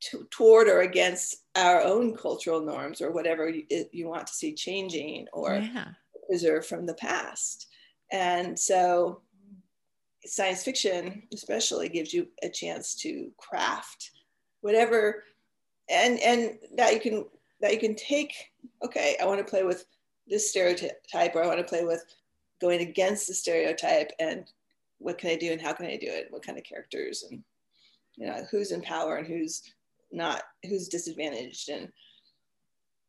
[0.00, 4.54] to toward or against our own cultural norms or whatever you, you want to see
[4.54, 5.88] changing or yeah.
[6.28, 7.66] preserve from the past.
[8.12, 9.22] And so
[10.26, 14.10] science fiction especially gives you a chance to craft
[14.60, 15.24] whatever
[15.88, 17.24] and and that you can
[17.60, 18.34] that you can take
[18.84, 19.86] okay i want to play with
[20.26, 22.04] this stereotype or i want to play with
[22.60, 24.50] going against the stereotype and
[25.00, 26.28] what can i do and how can i do it?
[26.30, 27.42] What kind of characters and
[28.16, 29.62] you know who's in power and who's
[30.12, 31.88] not who's disadvantaged and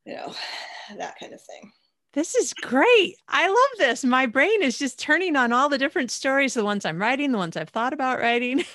[0.06, 0.34] you know
[0.98, 1.72] that kind of thing
[2.14, 3.16] this is great.
[3.30, 4.04] I love this.
[4.04, 7.38] My brain is just turning on all the different stories, the ones I'm writing, the
[7.38, 8.66] ones I've thought about writing.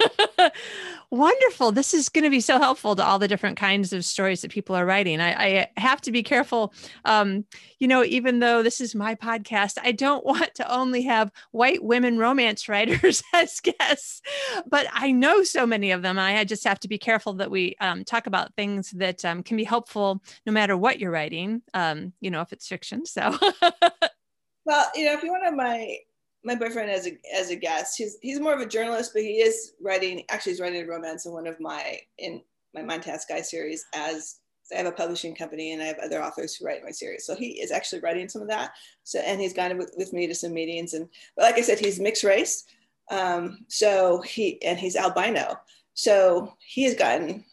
[1.11, 1.71] Wonderful.
[1.71, 4.51] This is going to be so helpful to all the different kinds of stories that
[4.51, 5.21] people are writing.
[5.21, 6.73] I, I have to be careful.
[7.05, 7.45] Um,
[7.79, 11.85] you know, even though this is my podcast, I don't want to only have white
[11.85, 14.23] women romance writers as guests,
[14.67, 16.19] but I know so many of them.
[16.19, 19.57] I just have to be careful that we um, talk about things that um, can
[19.57, 23.05] be helpful no matter what you're writing, um, you know, if it's fiction.
[23.05, 23.26] So,
[24.65, 25.99] well, you know, if you want to my
[26.47, 27.97] my boyfriend as a as a guest.
[27.99, 30.23] He's he's more of a journalist, but he is writing.
[30.29, 32.41] Actually, he's writing a romance in one of my in
[32.73, 33.85] my Montana Sky series.
[33.93, 34.37] As
[34.73, 37.27] I have a publishing company and I have other authors who write my series.
[37.27, 38.73] So he is actually writing some of that.
[39.03, 40.95] So and he's gone with, with me to some meetings.
[40.95, 42.65] And but like I said, he's mixed race.
[43.11, 45.59] Um, so he and he's albino.
[45.95, 47.45] So he has gotten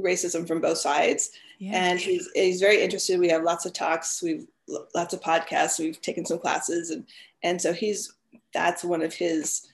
[0.00, 1.30] racism from both sides.
[1.58, 1.72] Yeah.
[1.74, 3.18] And he's he's very interested.
[3.18, 4.22] We have lots of talks.
[4.22, 4.46] We've
[4.94, 5.78] lots of podcasts.
[5.78, 7.06] We've taken some classes, and
[7.42, 8.12] and so he's
[8.52, 9.66] that's one of his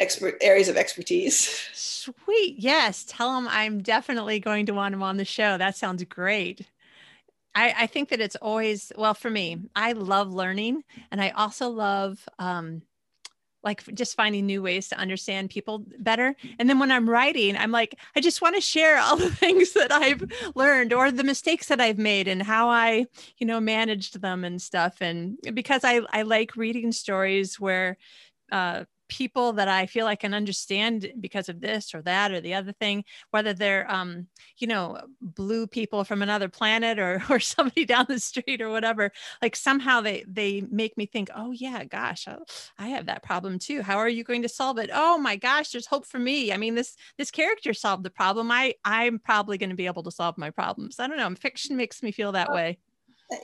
[0.00, 1.68] expert areas of expertise.
[1.72, 2.56] Sweet.
[2.58, 3.04] Yes.
[3.08, 5.56] Tell him I'm definitely going to want him on the show.
[5.56, 6.68] That sounds great.
[7.54, 11.68] I, I think that it's always, well, for me, I love learning and I also
[11.68, 12.82] love, um,
[13.64, 16.36] like just finding new ways to understand people better.
[16.58, 19.72] And then when I'm writing, I'm like, I just want to share all the things
[19.72, 20.22] that I've
[20.54, 23.06] learned or the mistakes that I've made and how I,
[23.38, 24.98] you know, managed them and stuff.
[25.00, 27.96] And because I, I like reading stories where
[28.52, 28.84] uh,
[29.14, 32.72] people that I feel I can understand because of this or that or the other
[32.72, 34.26] thing, whether they're, um,
[34.58, 39.12] you know, blue people from another planet or, or somebody down the street or whatever,
[39.40, 42.38] like somehow they, they make me think, oh yeah, gosh, I,
[42.76, 43.82] I have that problem too.
[43.82, 44.90] How are you going to solve it?
[44.92, 46.52] Oh my gosh, there's hope for me.
[46.52, 48.50] I mean, this, this character solved the problem.
[48.50, 50.98] I, I'm probably going to be able to solve my problems.
[50.98, 51.32] I don't know.
[51.36, 52.78] Fiction makes me feel that way.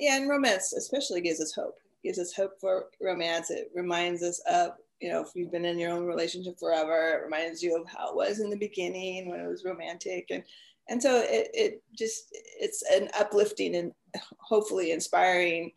[0.01, 0.17] Yeah.
[0.17, 3.51] And romance especially gives us hope, gives us hope for romance.
[3.51, 7.25] It reminds us of you know, if you've been in your own relationship forever, it
[7.25, 10.27] reminds you of how it was in the beginning when it was romantic.
[10.31, 10.45] And
[10.89, 13.93] and so it, it just it's an uplifting and
[14.39, 15.73] hopefully inspiring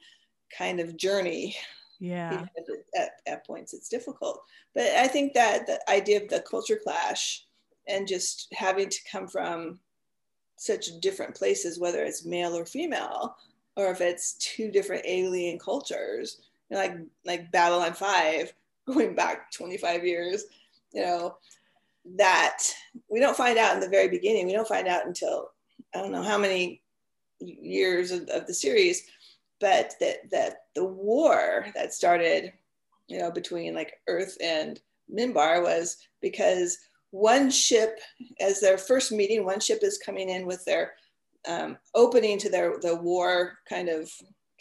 [0.56, 1.56] kind of journey.
[2.00, 2.46] Yeah.
[2.98, 4.42] At, at points it's difficult.
[4.76, 7.46] But I think that the idea of the culture clash
[7.88, 9.80] and just having to come from
[10.58, 13.36] such different places, whether it's male or female,
[13.78, 18.54] or if it's two different alien cultures, you know, like like Babylon 5
[18.88, 20.46] going back 25 years,
[20.94, 21.38] you know,
[22.18, 22.60] that
[23.10, 24.46] we don't find out in the very beginning.
[24.46, 25.50] We don't find out until
[25.96, 26.82] I don't know how many
[27.40, 29.04] years of, of the series,
[29.60, 32.52] but that that the war that started,
[33.08, 34.80] you know, between like Earth and
[35.12, 36.78] Minbar was because
[37.12, 38.00] one ship,
[38.40, 40.94] as their first meeting, one ship is coming in with their
[41.48, 44.12] um, opening to their the war kind of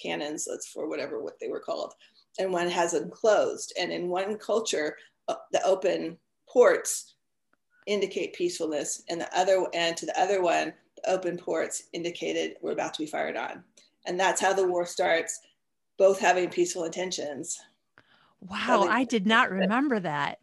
[0.00, 1.94] cannons, that's for whatever what they were called,
[2.38, 3.72] and one has them closed.
[3.78, 4.96] And in one culture,
[5.28, 6.18] uh, the open
[6.48, 7.14] ports
[7.86, 12.72] indicate peacefulness, and the other and to the other one, the open ports indicated we're
[12.72, 13.64] about to be fired on.
[14.06, 15.40] And that's how the war starts,
[15.98, 17.60] both having peaceful intentions.
[18.40, 20.38] Wow, I did not remember that.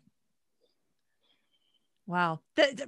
[2.09, 2.39] Wow.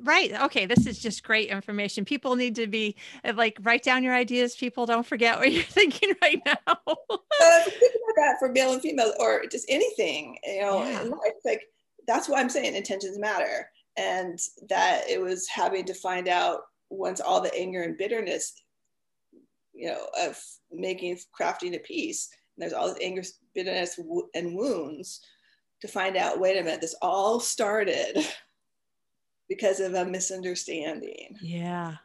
[0.02, 0.34] right.
[0.46, 0.66] Okay.
[0.66, 2.06] This is just great information.
[2.06, 4.56] People need to be uh, like, write down your ideas.
[4.56, 6.56] People don't forget what you're thinking right now.
[6.68, 11.04] uh, about that for male and female or just anything, you know, yeah.
[11.26, 11.62] it's like,
[12.08, 13.70] that's why I'm saying intentions matter.
[13.96, 18.60] And that it was having to find out once all the anger and bitterness,
[19.72, 20.36] you know, of
[20.72, 23.22] making, crafting a piece, and there's all this anger,
[23.54, 24.00] bitterness,
[24.34, 25.22] and wounds
[25.82, 28.18] to find out, wait a minute, this all started
[29.52, 31.36] because of a misunderstanding.
[31.42, 31.96] Yeah.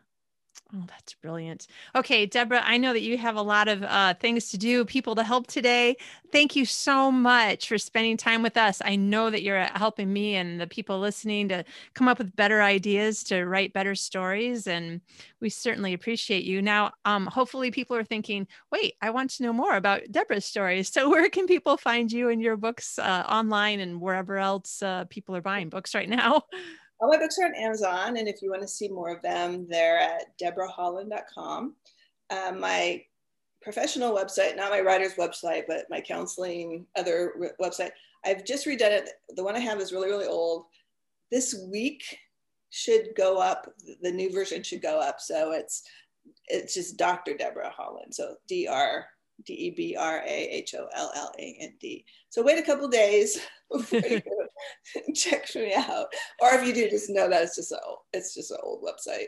[0.74, 1.68] Oh, that's brilliant.
[1.94, 5.14] Okay, Deborah, I know that you have a lot of uh, things to do, people
[5.14, 5.96] to help today.
[6.32, 8.82] Thank you so much for spending time with us.
[8.84, 12.62] I know that you're helping me and the people listening to come up with better
[12.62, 14.66] ideas to write better stories.
[14.66, 15.00] And
[15.38, 16.60] we certainly appreciate you.
[16.60, 20.88] Now, um, hopefully, people are thinking, wait, I want to know more about Deborah's stories.
[20.92, 25.04] So, where can people find you and your books uh, online and wherever else uh,
[25.04, 26.42] people are buying books right now?
[27.00, 29.66] All my books are on Amazon, and if you want to see more of them,
[29.68, 31.74] they're at deborahholland.com.
[32.30, 33.02] Um, my
[33.62, 37.90] professional website, not my writer's website, but my counseling other re- website,
[38.24, 39.10] I've just redone it.
[39.30, 40.66] The one I have is really, really old.
[41.30, 42.02] This week
[42.70, 43.72] should go up.
[44.02, 45.20] The new version should go up.
[45.20, 45.82] So it's
[46.48, 47.36] it's just Dr.
[47.36, 48.14] Deborah Holland.
[48.14, 49.06] So D R
[49.44, 52.04] D E B R A H O L L A N D.
[52.30, 53.38] So wait a couple days
[53.70, 54.20] before you
[55.14, 56.06] check me out.
[56.40, 57.78] Or if you do, just know that it's just a
[58.12, 59.26] it's just an old website.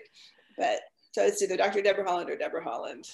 [0.56, 0.80] But
[1.12, 1.82] so it's either Dr.
[1.82, 3.08] Deborah Holland or Deborah Holland,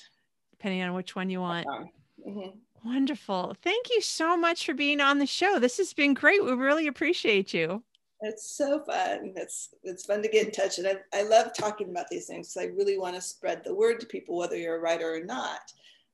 [0.50, 1.66] depending on which one you want.
[1.66, 2.58] Mm-hmm.
[2.84, 3.56] Wonderful.
[3.62, 5.58] Thank you so much for being on the show.
[5.58, 6.44] This has been great.
[6.44, 7.82] We really appreciate you.
[8.20, 9.32] It's so fun.
[9.36, 12.54] It's it's fun to get in touch, and I, I love talking about these things
[12.54, 15.24] because I really want to spread the word to people, whether you're a writer or
[15.24, 15.60] not.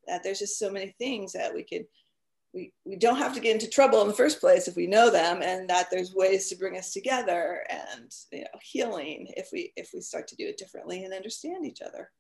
[0.07, 1.87] That there's just so many things that we could
[2.53, 5.11] we, we don't have to get into trouble in the first place if we know
[5.11, 9.73] them and that there's ways to bring us together and you know healing if we
[9.77, 12.11] if we start to do it differently and understand each other